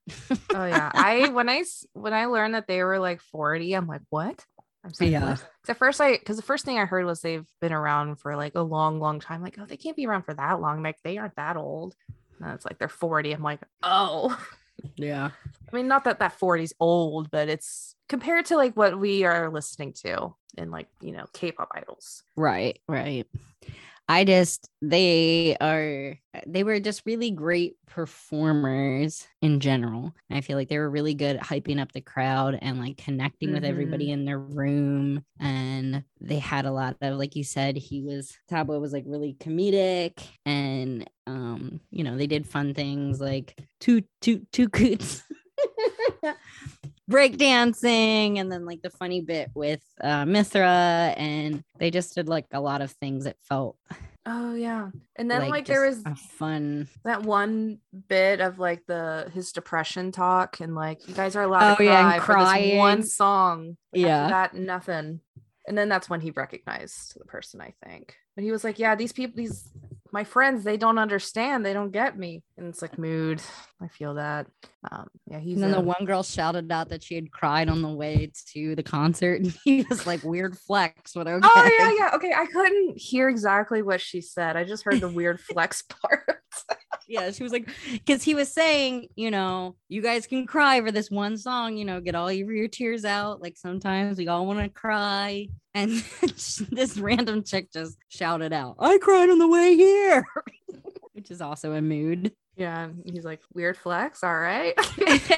oh 0.56 0.66
yeah 0.66 0.92
i 0.96 1.30
when 1.34 1.48
I 1.48 1.64
when 1.94 2.14
i 2.14 2.26
learned 2.26 2.56
that 2.56 2.66
they 2.68 2.82
were 2.84 2.98
like 2.98 3.22
40 3.22 3.74
i'm 3.76 3.86
like 3.86 4.02
what 4.10 4.44
i'm 4.84 4.94
saying 4.96 5.12
Yeah. 5.12 5.38
at 5.70 5.78
first 5.78 6.02
i 6.02 6.14
because 6.18 6.38
the 6.38 6.42
first 6.44 6.66
thing 6.66 6.80
i 6.80 6.86
heard 6.86 7.06
was 7.06 7.22
they've 7.22 7.46
been 7.62 7.74
around 7.74 8.16
for 8.16 8.36
like 8.36 8.56
a 8.56 8.62
long 8.64 9.00
long 9.00 9.20
time 9.20 9.44
like 9.44 9.58
oh 9.62 9.66
they 9.66 9.78
can't 9.78 9.96
be 9.96 10.08
around 10.08 10.24
for 10.24 10.34
that 10.34 10.60
long 10.60 10.82
like 10.82 10.98
they 11.04 11.20
aren't 11.20 11.36
that 11.36 11.56
old 11.56 11.94
and 12.42 12.52
it's 12.54 12.66
like 12.66 12.80
they're 12.80 12.88
40 12.90 13.32
i'm 13.34 13.44
like 13.44 13.60
oh 13.84 14.36
Yeah. 14.96 15.30
I 15.72 15.76
mean 15.76 15.88
not 15.88 16.04
that 16.06 16.20
that 16.20 16.40
40 16.40 16.64
is 16.64 16.74
old 16.80 17.30
but 17.32 17.50
it's 17.50 17.96
compared 18.10 18.46
to 18.48 18.56
like 18.56 18.76
what 18.76 18.98
we 19.00 19.26
are 19.26 19.50
listening 19.50 19.94
to 20.06 20.34
in 20.58 20.72
like 20.72 20.88
you 21.02 21.12
know 21.12 21.26
k-pop 21.34 21.70
idols 21.76 22.24
Right. 22.36 22.80
Right. 22.88 23.26
I 24.10 24.24
just 24.24 24.70
they 24.82 25.58
are 25.60 26.18
they 26.46 26.64
were 26.64 26.80
just 26.80 27.02
really 27.06 27.30
great 27.30 27.76
performers 27.88 29.28
in 29.42 29.60
general. 29.60 30.14
I 30.32 30.40
feel 30.40 30.58
like 30.58 30.70
they 30.70 30.78
were 30.78 30.90
really 30.90 31.14
good 31.14 31.36
at 31.36 31.44
hyping 31.44 31.82
up 31.82 31.92
the 31.92 32.00
crowd 32.00 32.58
and 32.62 32.80
like 32.80 32.96
connecting 32.98 33.52
with 33.52 33.66
everybody 33.66 34.12
in 34.12 34.24
their 34.24 34.40
room. 34.40 35.26
And 35.42 36.04
they 36.22 36.40
had 36.40 36.66
a 36.66 36.72
lot 36.72 36.96
of 37.02 37.18
like 37.18 37.36
you 37.36 37.44
said, 37.44 37.76
he 37.76 38.02
was 38.02 38.34
Tablo 38.50 38.80
was 38.80 38.94
like 38.94 39.04
really 39.06 39.36
comedic 39.42 40.24
and 40.46 41.10
um, 41.26 41.82
you 41.92 42.06
know, 42.06 42.16
they 42.16 42.28
did 42.28 42.48
fun 42.48 42.74
things 42.74 43.20
like 43.20 43.60
two 43.82 44.04
two 44.22 44.48
two 44.54 44.70
coots. 44.70 45.24
breakdancing 47.10 48.38
and 48.40 48.52
then 48.52 48.66
like 48.66 48.82
the 48.82 48.90
funny 48.90 49.22
bit 49.22 49.50
with 49.56 49.82
uh, 50.02 50.26
Mithra 50.26 51.14
and 51.18 51.64
they 51.80 51.90
just 51.90 52.16
did 52.16 52.28
like 52.28 52.46
a 52.52 52.60
lot 52.60 52.82
of 52.82 52.92
things 52.92 53.24
that 53.26 53.38
felt 53.42 53.78
Oh 54.30 54.56
yeah. 54.56 54.90
And 55.16 55.32
then 55.32 55.48
like, 55.48 55.68
there 55.68 55.86
was 55.88 56.04
fun 56.38 56.90
that 57.06 57.24
one 57.24 57.80
bit 58.10 58.42
of 58.42 58.60
like 58.60 58.86
the 58.86 59.32
his 59.34 59.54
depression 59.54 60.12
talk 60.12 60.60
and 60.60 60.76
like 60.76 61.08
you 61.08 61.14
guys 61.14 61.38
are 61.38 61.44
allowed 61.44 61.74
Oh, 61.74 61.76
to 61.78 61.86
yeah, 61.86 62.20
cry 62.20 62.58
and 62.58 62.60
for 62.60 62.68
this 62.68 62.78
one 62.78 63.04
song. 63.04 63.78
Yeah. 63.94 64.28
that 64.28 64.54
nothing. 64.54 65.22
And 65.66 65.78
then 65.78 65.88
that's 65.88 66.10
when 66.10 66.20
he 66.20 66.32
recognized 66.32 67.18
the 67.18 67.24
person, 67.24 67.62
I 67.62 67.74
think. 67.86 68.18
But 68.36 68.44
he 68.44 68.52
was 68.52 68.66
like, 68.66 68.80
Yeah, 68.80 68.96
these 68.96 69.14
people, 69.14 69.38
these 69.38 69.70
my 70.12 70.24
friends, 70.24 70.64
they 70.64 70.78
don't 70.78 70.98
understand, 70.98 71.66
they 71.66 71.74
don't 71.74 71.92
get 71.92 72.18
me. 72.18 72.44
And 72.58 72.68
it's 72.68 72.82
like 72.82 72.98
mood. 72.98 73.42
I 73.82 73.88
feel 73.88 74.16
that. 74.16 74.48
Um, 74.92 75.08
yeah, 75.26 75.40
he's 75.40 75.56
and 75.56 75.64
then 75.64 75.72
the 75.72 75.82
one 75.82 76.06
girl 76.06 76.24
shouted 76.24 76.72
out 76.72 76.90
that 76.90 77.04
she 77.04 77.16
had 77.16 77.32
cried 77.32 77.70
on 77.70 77.82
the 77.82 77.90
way 77.90 78.32
to 78.54 78.76
the 78.76 78.84
concert 78.84 79.42
and 79.44 79.56
he 79.64 79.84
was 79.90 80.08
like 80.08 80.24
weird 80.24 80.58
flex 80.58 81.14
but 81.14 81.28
okay 81.28 81.42
Oh 81.44 81.70
yeah, 81.80 81.92
yeah. 81.98 82.16
Okay, 82.16 82.34
I 82.34 82.46
couldn't 82.46 82.98
hear 82.98 83.30
exactly 83.30 83.82
what 83.82 84.02
she 84.02 84.22
said. 84.22 84.56
I 84.56 84.64
just 84.64 84.84
heard 84.84 85.02
the 85.02 85.10
weird 85.10 85.40
flex 85.52 85.82
part. 86.02 86.42
Yeah 87.08 87.32
she 87.32 87.44
was 87.44 87.52
like 87.52 87.70
because 87.92 88.24
he 88.24 88.36
was 88.36 88.52
saying 88.52 89.08
you 89.16 89.32
know 89.32 89.76
you 89.88 90.02
guys 90.02 90.28
can 90.28 90.46
cry 90.46 90.82
for 90.82 90.92
this 90.92 91.10
one 91.10 91.38
song 91.38 91.78
you 91.78 91.86
know 91.86 92.02
get 92.02 92.16
all 92.16 92.32
your, 92.32 92.52
your 92.52 92.68
tears 92.68 93.06
out 93.06 93.42
like 93.42 93.58
sometimes 93.58 94.18
we 94.18 94.28
all 94.28 94.46
want 94.46 94.60
to 94.60 94.70
cry 94.70 95.48
and 95.74 95.92
this 96.72 96.98
random 96.98 97.44
chick 97.44 97.72
just 97.72 97.98
shouted 98.10 98.54
out 98.54 98.76
i 98.80 98.98
cried 98.98 99.30
on 99.30 99.40
the 99.40 99.48
way 99.48 99.76
here 99.76 100.26
which 101.14 101.32
is 101.32 101.42
also 101.42 101.74
a 101.74 101.82
mood 101.82 102.32
yeah, 102.58 102.90
he's 103.06 103.24
like, 103.24 103.42
weird 103.54 103.78
flex, 103.78 104.24
all 104.24 104.38
right. 104.38 104.74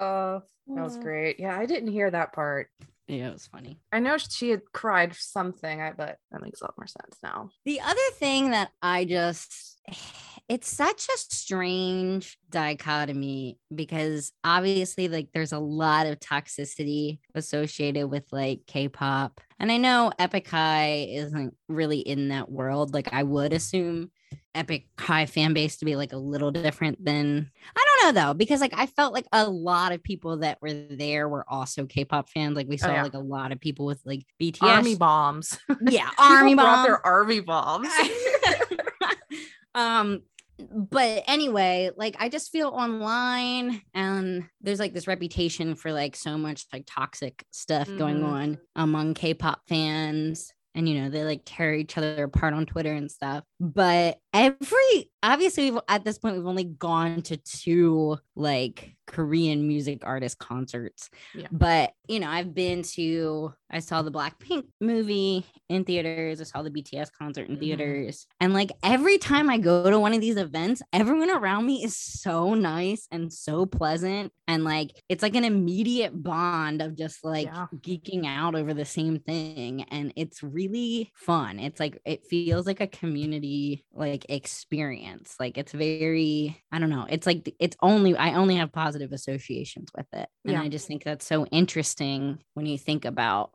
Oh, 0.00 0.42
that 0.68 0.84
was 0.84 0.96
great. 0.96 1.40
Yeah, 1.40 1.58
I 1.58 1.66
didn't 1.66 1.90
hear 1.90 2.08
that 2.10 2.32
part. 2.32 2.70
Yeah 3.08 3.28
it 3.28 3.32
was 3.32 3.46
funny 3.46 3.80
I 3.92 4.00
know 4.00 4.16
she 4.18 4.50
had 4.50 4.62
cried 4.72 5.14
something, 5.14 5.80
I 5.80 5.92
bet 5.92 6.18
that 6.30 6.42
makes 6.42 6.60
a 6.60 6.64
lot 6.64 6.74
more 6.78 6.86
sense 6.86 7.16
now. 7.22 7.50
The 7.64 7.80
other 7.80 7.96
thing 8.14 8.50
that 8.50 8.70
I 8.82 9.04
just, 9.04 9.80
it's 10.48 10.68
such 10.68 11.06
a 11.08 11.18
strange 11.18 12.38
dichotomy 12.50 13.58
because 13.74 14.32
obviously, 14.44 15.08
like, 15.08 15.28
there's 15.32 15.52
a 15.52 15.58
lot 15.58 16.06
of 16.06 16.20
toxicity 16.20 17.18
associated 17.34 18.08
with 18.08 18.24
like 18.30 18.60
K 18.66 18.88
pop. 18.88 19.40
And 19.58 19.72
I 19.72 19.78
know 19.78 20.12
Epic 20.18 20.48
High 20.48 21.08
isn't 21.10 21.54
really 21.68 22.00
in 22.00 22.28
that 22.28 22.50
world. 22.50 22.94
Like, 22.94 23.12
I 23.12 23.22
would 23.22 23.52
assume 23.52 24.10
Epic 24.54 24.86
High 24.98 25.26
fan 25.26 25.54
base 25.54 25.78
to 25.78 25.84
be 25.84 25.96
like 25.96 26.12
a 26.12 26.18
little 26.18 26.50
different 26.50 27.04
than, 27.04 27.50
I 27.74 27.84
don't 28.02 28.14
know 28.14 28.20
though, 28.28 28.34
because 28.34 28.60
like 28.60 28.74
I 28.76 28.86
felt 28.86 29.12
like 29.14 29.26
a 29.32 29.48
lot 29.48 29.92
of 29.92 30.02
people 30.02 30.38
that 30.38 30.58
were 30.60 30.72
there 30.72 31.28
were 31.28 31.44
also 31.48 31.86
K 31.86 32.04
pop 32.04 32.28
fans. 32.28 32.56
Like, 32.56 32.68
we 32.68 32.76
saw 32.76 32.92
yeah. 32.92 33.02
like 33.02 33.14
a 33.14 33.18
lot 33.18 33.52
of 33.52 33.60
people 33.60 33.86
with 33.86 34.00
like 34.04 34.24
BTS. 34.40 34.62
Army 34.62 34.94
bombs. 34.96 35.58
yeah, 35.82 36.10
army 36.18 36.54
bombs. 36.54 36.86
their 36.86 37.04
army 37.06 37.40
bombs. 37.40 37.88
um 39.74 40.22
but 40.70 41.22
anyway 41.28 41.90
like 41.96 42.16
i 42.18 42.28
just 42.28 42.50
feel 42.50 42.68
online 42.68 43.80
and 43.94 44.44
there's 44.60 44.80
like 44.80 44.92
this 44.92 45.06
reputation 45.06 45.74
for 45.76 45.92
like 45.92 46.16
so 46.16 46.36
much 46.36 46.66
like 46.72 46.84
toxic 46.86 47.44
stuff 47.52 47.86
going 47.96 48.18
Mhm. 48.18 48.24
on 48.24 48.58
among 48.74 49.14
k-pop 49.14 49.60
fans 49.68 50.52
and 50.74 50.88
you 50.88 51.00
know 51.00 51.10
they 51.10 51.22
like 51.22 51.42
tear 51.44 51.74
each 51.74 51.96
other 51.96 52.24
apart 52.24 52.54
on 52.54 52.66
twitter 52.66 52.92
and 52.92 53.08
stuff 53.10 53.44
but 53.60 54.18
every 54.34 55.10
obviously 55.22 55.70
we've, 55.70 55.80
at 55.88 56.04
this 56.04 56.18
point 56.18 56.36
we've 56.36 56.46
only 56.46 56.64
gone 56.64 57.22
to 57.22 57.36
two 57.38 58.16
like 58.36 58.94
korean 59.06 59.66
music 59.66 60.00
artist 60.04 60.38
concerts 60.38 61.08
Yeah. 61.34 61.46
but 61.50 61.92
you 62.08 62.20
know 62.20 62.28
i've 62.28 62.54
been 62.54 62.82
to 62.82 63.54
i 63.70 63.78
saw 63.80 64.02
the 64.02 64.12
blackpink 64.12 64.64
movie 64.80 65.44
in 65.70 65.84
theaters 65.84 66.40
i 66.40 66.44
saw 66.44 66.62
the 66.62 66.70
bts 66.70 67.08
concert 67.18 67.48
in 67.48 67.56
Mhm. 67.56 67.60
theaters 67.60 68.26
and 68.38 68.52
like 68.52 68.70
every 68.82 69.16
time 69.18 69.48
i 69.48 69.56
go 69.56 69.90
to 69.90 69.98
one 69.98 70.12
of 70.12 70.20
these 70.20 70.36
events 70.36 70.82
everyone 70.92 71.30
around 71.30 71.64
me 71.66 71.82
is 71.82 71.96
so 71.96 72.52
nice 72.54 73.08
and 73.10 73.32
so 73.32 73.64
pleasant 73.66 74.30
and 74.46 74.62
like 74.62 74.90
it's 75.08 75.22
like 75.22 75.34
an 75.36 75.44
immediate 75.44 76.22
bond 76.22 76.82
of 76.82 76.94
just 76.96 77.24
like 77.24 77.46
Yeah. 77.46 77.66
geeking 77.76 78.26
out 78.26 78.54
over 78.54 78.74
the 78.74 78.84
same 78.84 79.20
thing 79.20 79.82
and 79.84 80.12
it's 80.16 80.42
really 80.42 81.10
fun 81.14 81.58
it's 81.58 81.80
like 81.80 81.98
it 82.04 82.24
feels 82.26 82.66
like 82.66 82.80
a 82.80 82.86
community 82.86 83.84
like 83.94 84.17
experience 84.28 85.34
like 85.38 85.58
it's 85.58 85.72
very 85.72 86.60
i 86.72 86.78
don't 86.78 86.90
know 86.90 87.06
it's 87.08 87.26
like 87.26 87.54
it's 87.58 87.76
only 87.82 88.16
i 88.16 88.34
only 88.34 88.56
have 88.56 88.72
positive 88.72 89.12
associations 89.12 89.88
with 89.96 90.06
it 90.12 90.28
and 90.44 90.52
Yeah. 90.54 90.62
i 90.62 90.68
just 90.68 90.86
think 90.86 91.04
that's 91.04 91.26
so 91.26 91.46
interesting 91.46 92.38
when 92.54 92.66
you 92.66 92.78
think 92.78 93.04
about 93.04 93.54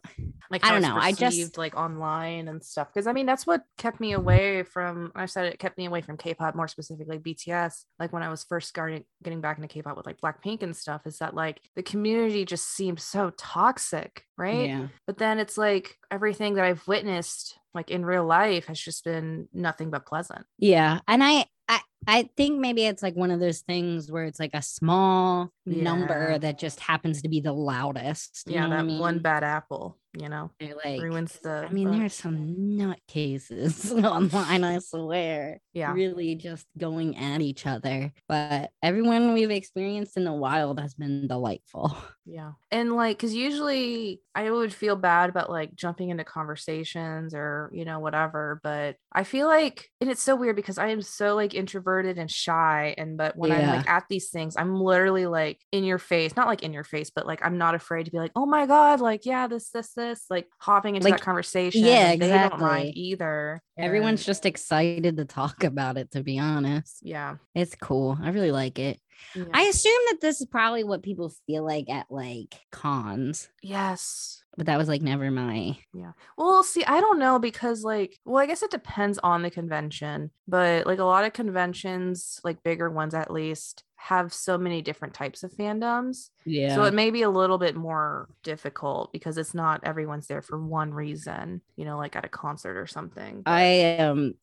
like 0.51 0.63
I 0.65 0.71
don't 0.71 0.81
know, 0.81 0.95
I 0.99 1.11
just- 1.13 1.57
like 1.57 1.75
online 1.75 2.47
and 2.47 2.63
stuff 2.63 2.87
because 2.93 3.07
i 3.07 3.13
mean 3.13 3.25
that's 3.25 3.47
what 3.47 3.63
kept 3.77 3.99
me 3.99 4.13
away 4.13 4.63
from 4.63 5.11
i 5.15 5.25
said 5.25 5.45
it 5.45 5.59
kept 5.59 5.77
me 5.77 5.85
away 5.85 6.01
from 6.01 6.17
k-pop 6.17 6.55
more 6.55 6.67
specifically 6.67 7.17
bts 7.19 7.83
like 7.99 8.13
when 8.13 8.23
i 8.23 8.29
was 8.29 8.43
first 8.43 8.69
starting 8.69 9.03
getting 9.23 9.41
back 9.41 9.57
into 9.57 9.67
k-pop 9.67 9.97
with 9.97 10.05
like 10.05 10.19
blackpink 10.21 10.63
and 10.63 10.75
stuff 10.75 11.01
is 11.05 11.17
that 11.17 11.33
like 11.35 11.59
the 11.75 11.83
community 11.83 12.45
just 12.45 12.69
seemed 12.69 12.99
so 12.99 13.31
toxic 13.37 14.23
right 14.37 14.67
yeah 14.69 14.87
but 15.07 15.17
then 15.17 15.39
it's 15.39 15.57
like 15.57 15.97
everything 16.11 16.55
that 16.55 16.65
i've 16.65 16.87
witnessed 16.87 17.57
like 17.73 17.89
in 17.91 18.05
real 18.05 18.25
life 18.25 18.65
has 18.67 18.79
just 18.79 19.03
been 19.03 19.47
nothing 19.53 19.89
but 19.89 20.05
pleasant 20.05 20.45
Yeah. 20.57 20.99
And 21.07 21.23
I, 21.23 21.45
I, 21.67 21.79
I 22.05 22.29
think 22.35 22.59
maybe 22.59 22.85
it's 22.85 23.01
like 23.01 23.15
one 23.15 23.31
of 23.31 23.39
those 23.39 23.61
things 23.61 24.11
where 24.11 24.25
it's 24.25 24.39
like 24.39 24.53
a 24.53 24.61
small 24.61 25.49
number 25.65 26.37
that 26.37 26.59
just 26.59 26.79
happens 26.79 27.21
to 27.21 27.29
be 27.29 27.39
the 27.39 27.53
loudest. 27.53 28.43
yeah 28.47 28.67
that 28.67 28.79
I 28.79 28.83
mean? 28.83 28.99
one 28.99 29.19
bad 29.19 29.43
apple 29.43 29.97
you 30.15 30.29
know 30.29 30.51
They're 30.59 30.75
like 30.83 31.01
ruins 31.01 31.39
the 31.41 31.65
I 31.69 31.73
mean, 31.73 31.91
the- 31.91 31.97
there's 31.97 32.13
some 32.13 32.55
nutcases 32.57 33.91
online, 34.03 34.63
I 34.63 34.79
swear. 34.79 35.59
yeah 35.73 35.93
Really 35.93 36.35
just 36.35 36.65
going 36.77 37.17
at 37.17 37.41
each 37.41 37.65
other. 37.65 38.11
But 38.27 38.71
everyone 38.81 39.33
we've 39.33 39.51
experienced 39.51 40.17
in 40.17 40.23
the 40.25 40.33
wild 40.33 40.79
has 40.79 40.93
been 40.93 41.27
delightful. 41.27 41.95
Yeah. 42.25 42.53
And 42.71 42.93
like, 42.95 43.19
cause 43.19 43.33
usually 43.33 44.21
I 44.33 44.49
would 44.49 44.73
feel 44.73 44.95
bad 44.95 45.29
about 45.29 45.49
like 45.49 45.75
jumping 45.75 46.09
into 46.09 46.23
conversations 46.23 47.33
or, 47.35 47.69
you 47.73 47.83
know, 47.83 47.99
whatever. 47.99 48.61
But 48.63 48.95
I 49.11 49.25
feel 49.25 49.45
like, 49.47 49.89
and 49.99 50.09
it's 50.09 50.21
so 50.23 50.33
weird 50.37 50.55
because 50.55 50.77
I 50.77 50.87
am 50.87 51.01
so 51.01 51.35
like 51.35 51.53
introverted 51.53 52.17
and 52.17 52.31
shy. 52.31 52.95
And, 52.97 53.17
but 53.17 53.35
when 53.35 53.51
I'm 53.51 53.67
like 53.67 53.89
at 53.89 54.05
these 54.09 54.29
things, 54.29 54.55
I'm 54.55 54.73
literally 54.79 55.25
like 55.25 55.59
in 55.73 55.83
your 55.83 55.97
face, 55.99 56.33
not 56.37 56.47
like 56.47 56.63
in 56.63 56.71
your 56.71 56.85
face, 56.85 57.09
but 57.13 57.27
like 57.27 57.45
I'm 57.45 57.57
not 57.57 57.75
afraid 57.75 58.05
to 58.05 58.11
be 58.11 58.19
like, 58.19 58.31
oh 58.37 58.45
my 58.45 58.67
God, 58.67 59.01
like, 59.01 59.25
yeah, 59.25 59.47
this, 59.47 59.69
this, 59.71 59.91
this, 59.91 60.02
like 60.29 60.47
hopping 60.59 60.95
into 60.95 61.05
Like, 61.07 61.17
that 61.17 61.23
conversation. 61.23 61.83
yeah, 61.83 62.11
and 62.11 62.21
They 62.21 62.29
don't 62.29 62.59
mind 62.59 62.85
exactly. 62.89 63.01
either. 63.01 63.61
Everyone's 63.77 64.21
And, 64.21 64.25
just 64.27 64.45
excited 64.45 65.17
to 65.17 65.25
talk 65.25 65.63
about 65.63 65.97
it, 65.97 66.11
to 66.11 66.23
be 66.23 66.39
honest. 66.39 66.99
yeah. 67.01 67.35
It's 67.55 67.75
cool. 67.75 68.17
I 68.21 68.29
really 68.29 68.51
like 68.51 68.79
it. 68.79 68.99
Yeah. 69.35 69.45
I 69.53 69.63
assume 69.63 70.01
that 70.11 70.21
this 70.21 70.41
is 70.41 70.47
probably 70.47 70.83
what 70.83 71.03
people 71.03 71.31
feel 71.47 71.65
like 71.65 71.89
at 71.89 72.07
like 72.09 72.55
cons, 72.71 73.49
yes. 73.61 74.43
but 74.57 74.67
that 74.67 74.77
was 74.77 74.87
like 74.87 75.01
never 75.01 75.31
my. 75.31 75.77
Yeah. 75.93 76.11
Well, 76.37 76.63
see, 76.63 76.83
I 76.85 76.99
don't 76.99 77.19
know 77.19 77.39
because, 77.39 77.83
like, 77.83 78.17
well, 78.25 78.41
I 78.41 78.45
guess 78.45 78.63
it 78.63 78.71
depends 78.71 79.19
on 79.19 79.41
the 79.41 79.51
convention, 79.51 80.31
but 80.47 80.85
like 80.85 80.99
a 80.99 81.05
lot 81.05 81.25
of 81.25 81.33
conventions, 81.33 82.39
like 82.43 82.63
bigger 82.63 82.89
ones 82.89 83.13
at 83.13 83.31
least, 83.31 83.83
have 84.03 84.33
so 84.33 84.57
many 84.57 84.81
different 84.81 85.13
types 85.13 85.43
of 85.43 85.51
fandoms. 85.53 86.29
Yeah. 86.45 86.75
So 86.75 86.83
it 86.83 86.93
may 86.93 87.09
be 87.09 87.21
a 87.21 87.29
little 87.29 87.57
bit 87.57 87.73
more 87.73 88.27
difficult 88.43 89.13
because 89.13 89.37
it's 89.37 89.53
not 89.53 89.79
everyone's 89.85 90.27
there 90.27 90.41
for 90.41 90.61
one 90.61 90.93
reason, 90.93 91.61
you 91.77 91.85
know, 91.85 91.97
like 91.97 92.17
at 92.17 92.25
a 92.25 92.29
concert 92.29 92.77
or 92.77 92.85
something. 92.85 93.43
but- 93.43 93.51
I 93.51 93.97
um 93.99 94.33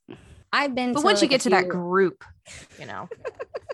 I've 0.53 0.75
been 0.75 0.95
but 0.95 1.05
once 1.05 1.21
you 1.21 1.27
like, 1.27 1.31
a 1.31 1.35
get 1.35 1.40
to 1.43 1.51
that 1.51 1.69
group, 1.69 2.25
you 2.79 2.87
know, 2.87 3.09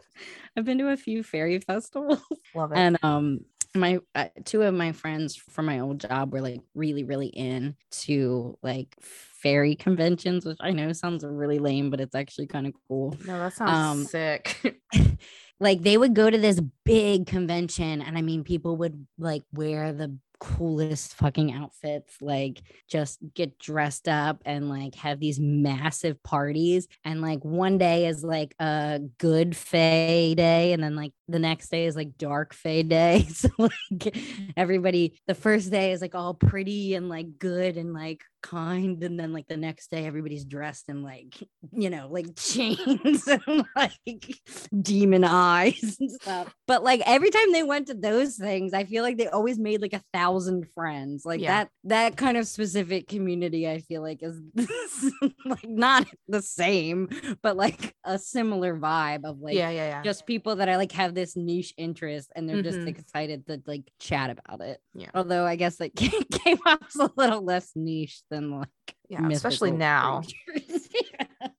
I've 0.56 0.64
been 0.64 0.78
to 0.78 0.88
a 0.88 0.96
few 0.96 1.22
fairy 1.22 1.58
festivals 1.66 2.20
love 2.54 2.72
it. 2.72 2.78
and 2.78 2.98
um 3.02 3.40
my 3.74 3.98
uh, 4.14 4.28
two 4.44 4.62
of 4.62 4.72
my 4.74 4.92
friends 4.92 5.36
from 5.36 5.66
my 5.66 5.80
old 5.80 6.00
job 6.00 6.32
were 6.32 6.40
like 6.40 6.60
really 6.74 7.04
really 7.04 7.28
in 7.28 7.76
to 7.90 8.56
like 8.62 8.96
fairy 9.00 9.74
conventions 9.74 10.46
which 10.46 10.56
I 10.60 10.70
know 10.70 10.92
sounds 10.92 11.24
really 11.24 11.58
lame 11.58 11.90
but 11.90 12.00
it's 12.00 12.14
actually 12.14 12.46
kind 12.46 12.66
of 12.66 12.72
cool. 12.88 13.16
no, 13.26 13.38
that 13.38 13.52
sounds 13.52 13.70
um, 13.70 14.04
sick. 14.04 14.80
like 15.60 15.82
they 15.82 15.96
would 15.96 16.14
go 16.14 16.28
to 16.28 16.38
this 16.38 16.60
big 16.84 17.26
convention 17.26 18.02
and 18.02 18.18
i 18.18 18.22
mean 18.22 18.44
people 18.44 18.76
would 18.76 19.06
like 19.18 19.42
wear 19.52 19.92
the 19.92 20.16
coolest 20.38 21.14
fucking 21.14 21.52
outfits, 21.52 22.16
like 22.20 22.62
just 22.88 23.18
get 23.34 23.58
dressed 23.58 24.08
up 24.08 24.42
and 24.44 24.68
like 24.68 24.94
have 24.96 25.20
these 25.20 25.40
massive 25.40 26.22
parties. 26.22 26.88
And 27.04 27.20
like 27.20 27.44
one 27.44 27.78
day 27.78 28.06
is 28.06 28.22
like 28.24 28.54
a 28.58 29.00
good 29.18 29.56
Fae 29.56 30.34
day, 30.36 30.72
and 30.72 30.82
then 30.82 30.96
like 30.96 31.12
the 31.28 31.38
next 31.38 31.68
day 31.68 31.86
is 31.86 31.96
like 31.96 32.16
dark 32.18 32.54
Fae 32.54 32.82
day. 32.82 33.26
So 33.36 33.50
like 33.58 34.16
everybody, 34.56 35.18
the 35.26 35.34
first 35.34 35.70
day 35.70 35.92
is 35.92 36.00
like 36.00 36.14
all 36.14 36.32
pretty 36.32 36.94
and 36.94 37.08
like 37.08 37.38
good 37.38 37.76
and 37.76 37.92
like 37.92 38.22
kind 38.42 39.02
and 39.02 39.18
then 39.18 39.32
like 39.32 39.46
the 39.48 39.56
next 39.56 39.90
day 39.90 40.06
everybody's 40.06 40.44
dressed 40.44 40.88
in 40.88 41.02
like 41.02 41.34
you 41.72 41.90
know 41.90 42.06
like 42.10 42.26
chains 42.36 43.26
and 43.26 43.64
like 43.74 44.38
demon 44.82 45.24
eyes 45.24 45.96
and 46.00 46.10
stuff 46.10 46.54
but 46.66 46.82
like 46.84 47.00
every 47.06 47.30
time 47.30 47.52
they 47.52 47.62
went 47.62 47.86
to 47.88 47.94
those 47.94 48.36
things 48.36 48.72
i 48.72 48.84
feel 48.84 49.02
like 49.02 49.16
they 49.16 49.26
always 49.28 49.58
made 49.58 49.80
like 49.82 49.94
a 49.94 50.02
thousand 50.12 50.66
friends 50.74 51.24
like 51.24 51.40
Yeah. 51.40 51.64
that 51.64 51.68
that 51.84 52.16
kind 52.16 52.36
of 52.36 52.46
specific 52.46 53.08
community 53.08 53.68
i 53.68 53.78
feel 53.80 54.02
like 54.02 54.20
is 54.22 54.40
like 55.44 55.66
not 55.68 56.06
the 56.28 56.42
same 56.42 57.08
but 57.42 57.56
like 57.56 57.94
a 58.04 58.18
similar 58.18 58.78
vibe 58.78 59.24
of 59.24 59.40
like 59.40 59.54
yeah, 59.54 59.70
yeah, 59.70 59.88
yeah. 59.88 60.02
just 60.02 60.26
people 60.26 60.56
that 60.56 60.68
I 60.68 60.76
like 60.76 60.92
have 60.92 61.14
this 61.14 61.36
niche 61.36 61.72
interest 61.76 62.30
and 62.36 62.48
they're 62.48 62.62
just 62.62 62.78
Mhm. 62.78 62.88
excited 62.88 63.46
to 63.46 63.60
like 63.66 63.90
chat 63.98 64.30
about 64.30 64.60
it. 64.60 64.78
Yeah. 64.94 65.08
Although 65.14 65.44
I 65.46 65.56
guess 65.56 65.80
like 65.80 65.94
K-pop's 65.96 66.96
a 66.98 67.10
little 67.16 67.42
less 67.42 67.72
niche 67.74 68.20
than 68.30 68.35
like 68.44 68.68
yeah, 69.08 69.28
especially 69.28 69.70
now. 69.72 70.22
creatures. 70.48 70.88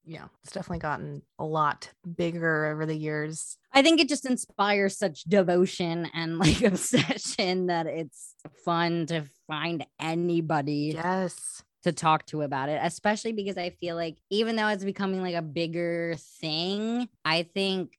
Yeah, 0.10 0.28
it's 0.42 0.54
definitely 0.54 0.80
gotten 0.80 1.22
a 1.38 1.44
lot 1.44 1.92
bigger 2.16 2.68
over 2.68 2.86
the 2.86 2.96
years. 2.96 3.58
I 3.74 3.82
think 3.82 4.00
it 4.00 4.08
just 4.08 4.26
inspires 4.26 4.98
such 4.98 5.24
devotion 5.26 6.10
and 6.14 6.40
like 6.40 6.62
obsession 6.64 7.68
that 7.68 7.88
it's 7.88 8.34
fun 8.64 9.06
to 9.08 9.26
find 9.48 9.86
anybody 10.00 10.94
Yes. 10.96 11.62
to 11.84 11.92
talk 11.92 12.26
to 12.28 12.42
about 12.44 12.70
it, 12.70 12.80
especially 12.82 13.34
because 13.34 13.58
I 13.58 13.72
feel 13.82 13.98
like 13.98 14.16
even 14.30 14.56
though 14.56 14.70
it's 14.70 14.86
becoming 14.86 15.22
like 15.22 15.36
a 15.36 15.42
bigger 15.42 16.16
thing, 16.40 17.10
I 17.26 17.44
think 17.44 17.92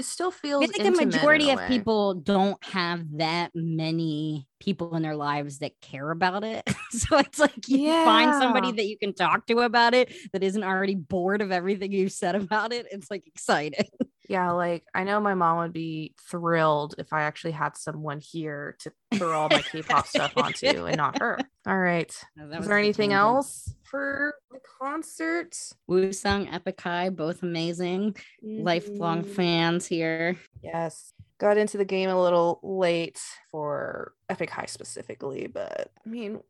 It 0.00 0.04
still 0.04 0.30
feels 0.30 0.64
feel 0.64 0.84
like 0.86 0.96
the 0.96 1.04
majority 1.04 1.50
of 1.50 1.60
people 1.68 2.14
don't 2.14 2.56
have 2.64 3.04
that 3.18 3.50
many 3.54 4.48
people 4.58 4.96
in 4.96 5.02
their 5.02 5.14
lives 5.14 5.58
that 5.58 5.78
care 5.82 6.10
about 6.10 6.42
it. 6.42 6.66
so 6.90 7.18
it's 7.18 7.38
like 7.38 7.68
you 7.68 7.92
find 7.92 8.32
somebody 8.32 8.72
that 8.72 8.86
you 8.86 8.96
can 8.96 9.12
talk 9.12 9.46
to 9.48 9.58
about 9.58 9.92
it 9.92 10.10
that 10.32 10.42
isn't 10.42 10.64
already 10.64 10.94
bored 10.94 11.42
of 11.42 11.52
everything 11.52 11.92
you've 11.92 12.12
said 12.12 12.34
about 12.34 12.72
it. 12.72 12.86
It's 12.90 13.10
like 13.10 13.26
exciting. 13.26 13.90
Yeah, 14.30 14.52
like 14.52 14.84
I 14.94 15.02
know 15.02 15.18
my 15.18 15.34
mom 15.34 15.58
would 15.58 15.72
be 15.72 16.14
thrilled 16.30 16.94
if 16.98 17.12
I 17.12 17.22
actually 17.22 17.50
had 17.50 17.76
someone 17.76 18.20
here 18.20 18.76
to 18.78 18.92
throw 19.18 19.36
all 19.36 19.48
my 19.48 19.60
K-pop 19.60 20.06
stuff 20.06 20.36
onto 20.36 20.84
and 20.86 20.96
not 20.96 21.16
her. 21.18 21.36
All 21.66 21.76
right. 21.76 22.14
That 22.36 22.60
Is 22.60 22.68
there 22.68 22.78
anything 22.78 23.12
else 23.12 23.74
for 23.82 24.34
the 24.52 24.60
concert? 24.80 25.56
Woosung, 25.90 26.46
Epic 26.54 26.80
High, 26.80 27.10
both 27.10 27.42
amazing. 27.42 28.14
Lifelong 28.40 29.24
Mhm. 29.24 29.26
fans 29.26 29.86
here. 29.86 30.36
Yes. 30.62 31.12
Got 31.40 31.56
into 31.56 31.78
the 31.78 31.86
game 31.86 32.10
a 32.10 32.22
little 32.22 32.60
late 32.62 33.18
for 33.50 34.12
Epic 34.28 34.50
High 34.50 34.66
specifically, 34.66 35.46
but 35.46 35.90
I 36.04 36.08
mean, 36.08 36.40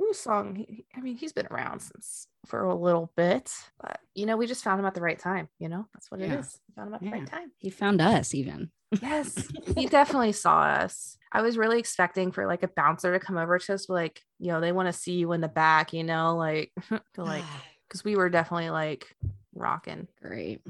Woosung, 0.00 0.56
he, 0.56 0.86
I 0.96 1.00
mean, 1.02 1.16
he's 1.16 1.34
been 1.34 1.46
around 1.50 1.80
since 1.80 2.26
for 2.46 2.64
a 2.64 2.74
little 2.74 3.12
bit, 3.14 3.52
but 3.78 4.00
you 4.14 4.24
know, 4.24 4.38
we 4.38 4.46
just 4.46 4.64
found 4.64 4.80
him 4.80 4.86
at 4.86 4.94
the 4.94 5.02
right 5.02 5.18
time. 5.18 5.48
You 5.58 5.68
know, 5.68 5.86
that's 5.92 6.10
what 6.10 6.20
Yeah. 6.20 6.26
it 6.34 6.38
is. 6.40 6.58
We 6.66 6.74
found 6.74 6.88
him 6.88 6.94
at 6.94 7.00
the 7.02 7.10
right 7.10 7.26
time. 7.26 7.52
He 7.58 7.68
found 7.68 8.00
us 8.00 8.34
even. 8.34 8.70
Yes, 9.02 9.46
he 9.76 9.84
definitely 9.84 10.32
saw 10.32 10.62
us. 10.62 11.18
I 11.30 11.42
was 11.42 11.58
really 11.58 11.78
expecting 11.78 12.32
for 12.32 12.46
like 12.46 12.62
a 12.62 12.68
bouncer 12.68 13.12
to 13.12 13.20
come 13.20 13.36
over 13.36 13.58
to 13.58 13.74
us, 13.74 13.90
like, 13.90 14.22
you 14.38 14.48
know, 14.48 14.62
they 14.62 14.72
want 14.72 14.86
to 14.88 14.94
see 14.94 15.12
you 15.12 15.32
in 15.32 15.42
the 15.42 15.48
back, 15.48 15.92
you 15.92 16.04
know, 16.04 16.36
like, 16.36 16.72
like, 17.18 17.44
because 17.86 18.02
we 18.02 18.16
were 18.16 18.30
definitely 18.30 18.70
like 18.70 19.14
rocking 19.58 20.08
Great. 20.22 20.60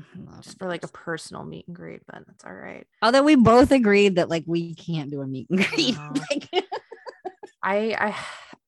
Just 0.42 0.58
for 0.58 0.66
like 0.68 0.84
a 0.84 0.88
personal 0.88 1.44
meet 1.44 1.66
and 1.66 1.76
greet, 1.76 2.02
but 2.06 2.24
that's 2.26 2.44
all 2.44 2.54
right. 2.54 2.86
Although 3.02 3.22
we 3.22 3.36
both 3.36 3.70
agreed 3.70 4.16
that 4.16 4.28
like 4.28 4.44
we 4.46 4.74
can't 4.74 5.10
do 5.10 5.20
a 5.20 5.26
meet 5.26 5.48
and 5.50 5.64
greet. 5.64 5.96
No. 5.98 6.12
Like, 6.30 6.48
I 7.62 7.94
I 7.98 8.16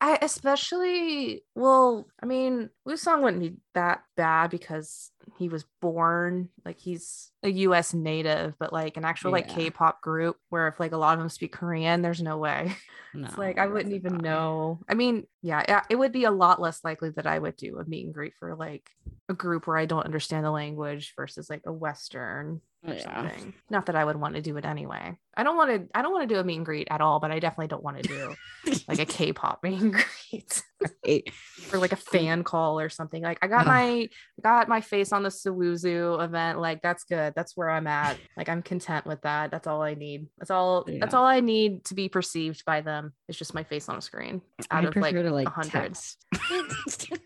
I 0.00 0.18
especially 0.22 1.42
well, 1.54 2.06
I 2.22 2.26
mean, 2.26 2.70
Woosung 2.88 3.22
wouldn't 3.22 3.42
be 3.42 3.56
that 3.74 4.02
bad 4.16 4.50
because 4.50 5.10
he 5.38 5.48
was 5.48 5.64
born 5.80 6.48
like 6.64 6.78
he's 6.78 7.30
a 7.42 7.48
US 7.50 7.94
native, 7.94 8.54
but 8.58 8.72
like 8.72 8.96
an 8.96 9.04
actual 9.04 9.32
like 9.32 9.48
K-pop 9.48 10.00
group 10.00 10.36
where 10.48 10.68
if 10.68 10.78
like 10.80 10.92
a 10.92 10.96
lot 10.96 11.14
of 11.14 11.18
them 11.20 11.28
speak 11.28 11.52
Korean, 11.52 12.02
there's 12.02 12.22
no 12.22 12.38
way. 12.38 12.74
no, 13.14 13.26
It's 13.28 13.38
like 13.38 13.58
I 13.58 13.66
wouldn't 13.66 13.94
even 13.94 14.14
not. 14.14 14.22
know. 14.22 14.80
I 14.88 14.94
mean, 14.94 15.26
yeah, 15.42 15.64
yeah, 15.68 15.82
it 15.90 15.96
would 15.96 16.12
be 16.12 16.24
a 16.24 16.30
lot 16.30 16.60
less 16.60 16.82
likely 16.84 17.10
that 17.10 17.26
I 17.26 17.38
would 17.38 17.56
do 17.56 17.78
a 17.78 17.84
meet 17.84 18.04
and 18.06 18.14
greet 18.14 18.34
for 18.38 18.54
like 18.56 18.90
a 19.28 19.34
group 19.34 19.66
where 19.66 19.76
I 19.76 19.86
don't 19.86 20.04
understand 20.04 20.44
the 20.44 20.50
language 20.50 21.14
versus 21.16 21.48
like 21.48 21.62
a 21.66 21.72
Western 21.72 22.60
or 22.86 22.94
Yeah. 22.94 23.02
something. 23.28 23.54
Not 23.70 23.86
that 23.86 23.96
I 23.96 24.04
would 24.04 24.16
want 24.16 24.34
to 24.36 24.42
do 24.42 24.56
it 24.56 24.64
anyway. 24.64 25.16
I 25.36 25.42
don't 25.42 25.56
want 25.56 25.70
to. 25.70 25.88
I 25.96 26.02
don't 26.02 26.12
want 26.12 26.28
to 26.28 26.34
do 26.34 26.40
a 26.40 26.44
meet 26.44 26.56
and 26.56 26.64
greet 26.66 26.88
at 26.90 27.00
all. 27.00 27.20
But 27.20 27.30
I 27.30 27.38
definitely 27.38 27.68
don't 27.68 27.82
want 27.84 27.98
to 28.02 28.08
do 28.08 28.34
like 28.88 28.98
a 28.98 29.06
K-pop 29.06 29.60
meet 29.62 29.80
and 29.80 29.92
greet 29.92 30.62
Right. 31.06 31.28
or 31.72 31.78
like 31.78 31.92
a 31.92 31.96
fan 31.96 32.42
call 32.42 32.80
or 32.80 32.88
something. 32.88 33.22
Like 33.22 33.38
I 33.42 33.46
got 33.48 33.66
my 33.66 33.82
I 34.08 34.08
got 34.42 34.68
my 34.68 34.80
face 34.80 35.12
on 35.12 35.22
the 35.22 35.28
Sowoozoo 35.28 36.22
event. 36.24 36.49
Like 36.58 36.82
that's 36.82 37.04
good. 37.04 37.32
That's 37.36 37.56
where 37.56 37.70
I'm 37.70 37.86
at. 37.86 38.18
Like 38.36 38.48
I'm 38.48 38.62
content 38.62 39.06
with 39.06 39.22
that. 39.22 39.50
That's 39.50 39.66
all 39.66 39.82
I 39.82 39.94
need. 39.94 40.28
That's 40.38 40.50
all. 40.50 40.86
That's 40.86 41.14
all 41.14 41.24
I 41.24 41.40
need 41.40 41.84
to 41.86 41.94
be 41.94 42.08
perceived 42.08 42.64
by 42.64 42.80
them. 42.80 43.12
It's 43.28 43.38
just 43.38 43.54
my 43.54 43.64
face 43.64 43.88
on 43.88 43.96
a 43.96 44.02
screen. 44.02 44.42
Out 44.70 44.84
I 44.84 44.88
of 44.88 44.96
like 44.96 45.14
to 45.14 45.30
like 45.30 45.46
a 45.46 45.50
hundred. 45.50 45.70
text. 45.70 46.24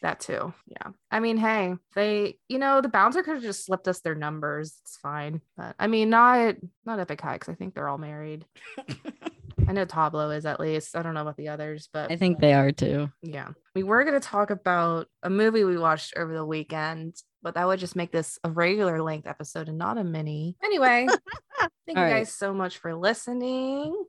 That 0.00 0.20
too. 0.20 0.54
Yeah. 0.68 0.92
I 1.10 1.18
mean, 1.18 1.36
hey, 1.36 1.74
they, 1.96 2.38
you 2.48 2.58
know, 2.58 2.80
the 2.80 2.88
bouncer 2.88 3.22
could 3.22 3.34
have 3.34 3.42
just 3.42 3.66
slipped 3.66 3.88
us 3.88 4.00
their 4.00 4.14
numbers. 4.14 4.78
It's 4.82 4.96
fine. 4.96 5.40
But 5.56 5.74
I 5.78 5.88
mean, 5.88 6.08
not 6.08 6.54
not 6.84 7.00
Epic 7.00 7.20
High 7.20 7.34
because 7.34 7.48
I 7.48 7.54
think 7.54 7.74
they're 7.74 7.88
all 7.88 7.98
married. 7.98 8.44
I 9.68 9.72
know 9.72 9.84
Tablo 9.84 10.34
is 10.36 10.46
at 10.46 10.60
least. 10.60 10.96
I 10.96 11.02
don't 11.02 11.14
know 11.14 11.22
about 11.22 11.36
the 11.36 11.48
others, 11.48 11.88
but 11.92 12.12
I 12.12 12.16
think 12.16 12.38
they 12.38 12.54
are 12.54 12.70
too. 12.70 13.10
yeah. 13.22 13.48
We 13.74 13.82
were 13.82 14.04
going 14.04 14.18
to 14.18 14.26
talk 14.26 14.50
about 14.50 15.08
a 15.22 15.30
movie 15.30 15.64
we 15.64 15.76
watched 15.76 16.14
over 16.16 16.32
the 16.32 16.46
weekend, 16.46 17.16
but 17.42 17.54
that 17.54 17.66
would 17.66 17.78
just 17.78 17.96
make 17.96 18.12
this 18.12 18.38
a 18.44 18.50
regular 18.50 19.02
length 19.02 19.26
episode 19.26 19.68
and 19.68 19.78
not 19.78 19.98
a 19.98 20.04
mini. 20.04 20.56
Anyway, 20.62 21.06
thank 21.58 21.70
you 21.88 21.94
All 21.96 22.02
right. 22.02 22.10
guys 22.10 22.34
so 22.34 22.52
much 22.52 22.78
for 22.78 22.94
listening. 22.94 24.04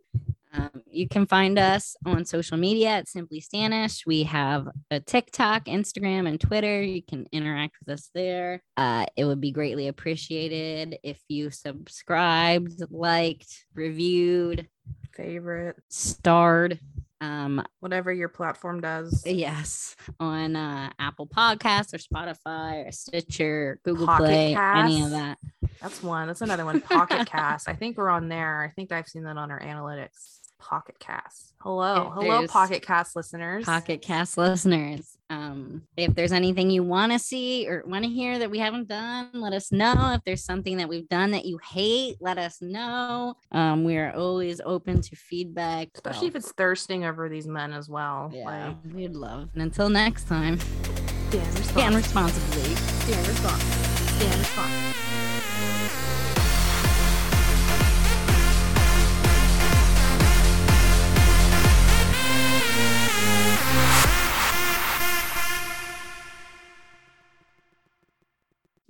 Um, 0.51 0.81
you 0.87 1.07
can 1.07 1.27
find 1.27 1.59
us 1.59 1.95
on 2.05 2.25
social 2.25 2.57
media 2.57 2.89
at 2.89 3.07
Simply 3.07 3.39
Stanish. 3.39 4.05
We 4.07 4.23
have 4.23 4.67
a 4.89 4.99
TikTok, 4.99 5.65
Instagram, 5.65 6.27
and 6.27 6.41
Twitter. 6.41 6.81
You 6.81 7.03
can 7.03 7.27
interact 7.31 7.75
with 7.79 7.93
us 7.93 8.09
there. 8.15 8.63
Uh, 8.75 9.05
it 9.15 9.25
would 9.25 9.41
be 9.41 9.51
greatly 9.51 9.87
appreciated 9.87 10.97
if 11.03 11.21
you 11.27 11.51
subscribed, 11.51 12.81
liked, 12.89 13.65
reviewed, 13.75 14.67
Favorite, 15.13 15.75
starred. 15.89 16.79
Um, 17.21 17.63
whatever 17.81 18.13
your 18.13 18.29
platform 18.29 18.79
does. 18.79 19.23
yes, 19.25 19.95
on 20.19 20.55
uh, 20.55 20.89
Apple 20.99 21.27
Podcasts 21.27 21.93
or 21.93 21.97
Spotify 21.97 22.87
or 22.87 22.91
Stitcher, 22.91 23.79
Google 23.83 24.05
Pocket 24.07 24.23
Play, 24.23 24.55
any 24.55 25.03
of 25.03 25.11
that. 25.11 25.37
That's 25.81 26.01
one. 26.01 26.27
That's 26.27 26.41
another 26.41 26.65
one. 26.65 26.79
Pocket 26.81 27.27
Cast. 27.29 27.67
I 27.67 27.73
think 27.73 27.97
we're 27.97 28.09
on 28.09 28.29
there. 28.29 28.61
I 28.63 28.69
think 28.69 28.91
I've 28.91 29.07
seen 29.07 29.23
that 29.23 29.37
on 29.37 29.51
our 29.51 29.59
analytics. 29.59 30.38
Pocket 30.59 30.99
Cast. 30.99 31.53
Hello. 31.61 32.07
If 32.07 32.13
Hello, 32.13 32.37
there's 32.39 32.51
Pocket 32.51 32.81
Cast 32.83 33.15
listeners. 33.15 33.65
Pocket 33.65 34.01
Cast 34.01 34.37
listeners. 34.37 35.17
Um, 35.29 35.83
if 35.97 36.13
there's 36.15 36.31
anything 36.31 36.69
you 36.69 36.83
want 36.83 37.11
to 37.11 37.19
see 37.19 37.67
or 37.67 37.83
want 37.85 38.03
to 38.03 38.09
hear 38.09 38.39
that 38.39 38.51
we 38.51 38.59
haven't 38.59 38.87
done, 38.87 39.29
let 39.33 39.53
us 39.53 39.71
know. 39.71 40.13
If 40.13 40.21
there's 40.25 40.43
something 40.43 40.77
that 40.77 40.87
we've 40.89 41.07
done 41.09 41.31
that 41.31 41.45
you 41.45 41.59
hate, 41.71 42.17
let 42.19 42.37
us 42.37 42.61
know. 42.61 43.35
Um, 43.51 43.83
we 43.83 43.97
are 43.97 44.13
always 44.13 44.61
open 44.63 45.01
to 45.01 45.15
feedback, 45.15 45.89
Especially 45.95 46.27
if 46.27 46.35
it's 46.35 46.51
thirsting 46.51 47.05
over 47.05 47.29
these 47.29 47.47
men 47.47 47.73
as 47.73 47.89
well. 47.89 48.29
yeah, 48.33 48.45
Like, 48.67 48.93
we'd 48.93 49.15
love. 49.15 49.49
And 49.53 49.61
until 49.63 49.89
next 49.89 50.27
time, 50.27 50.59
stand 50.59 51.57
scan 51.65 51.95
responsibly. 51.95 52.61
responsibly. 52.61 52.75
Stand 52.75 53.27
responsibly. 53.27 53.83
Stand 54.19 54.39
responsibly. 54.39 54.88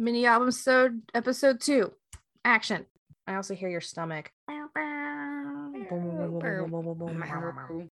Mini 0.02 0.26
album 0.26 0.48
episode 0.48 1.02
episode 1.14 1.60
two. 1.60 1.92
Action. 2.46 2.86
I 3.28 3.36
also 3.36 3.54
hear 3.54 3.68
your 3.68 3.82
stomach. 3.82 4.32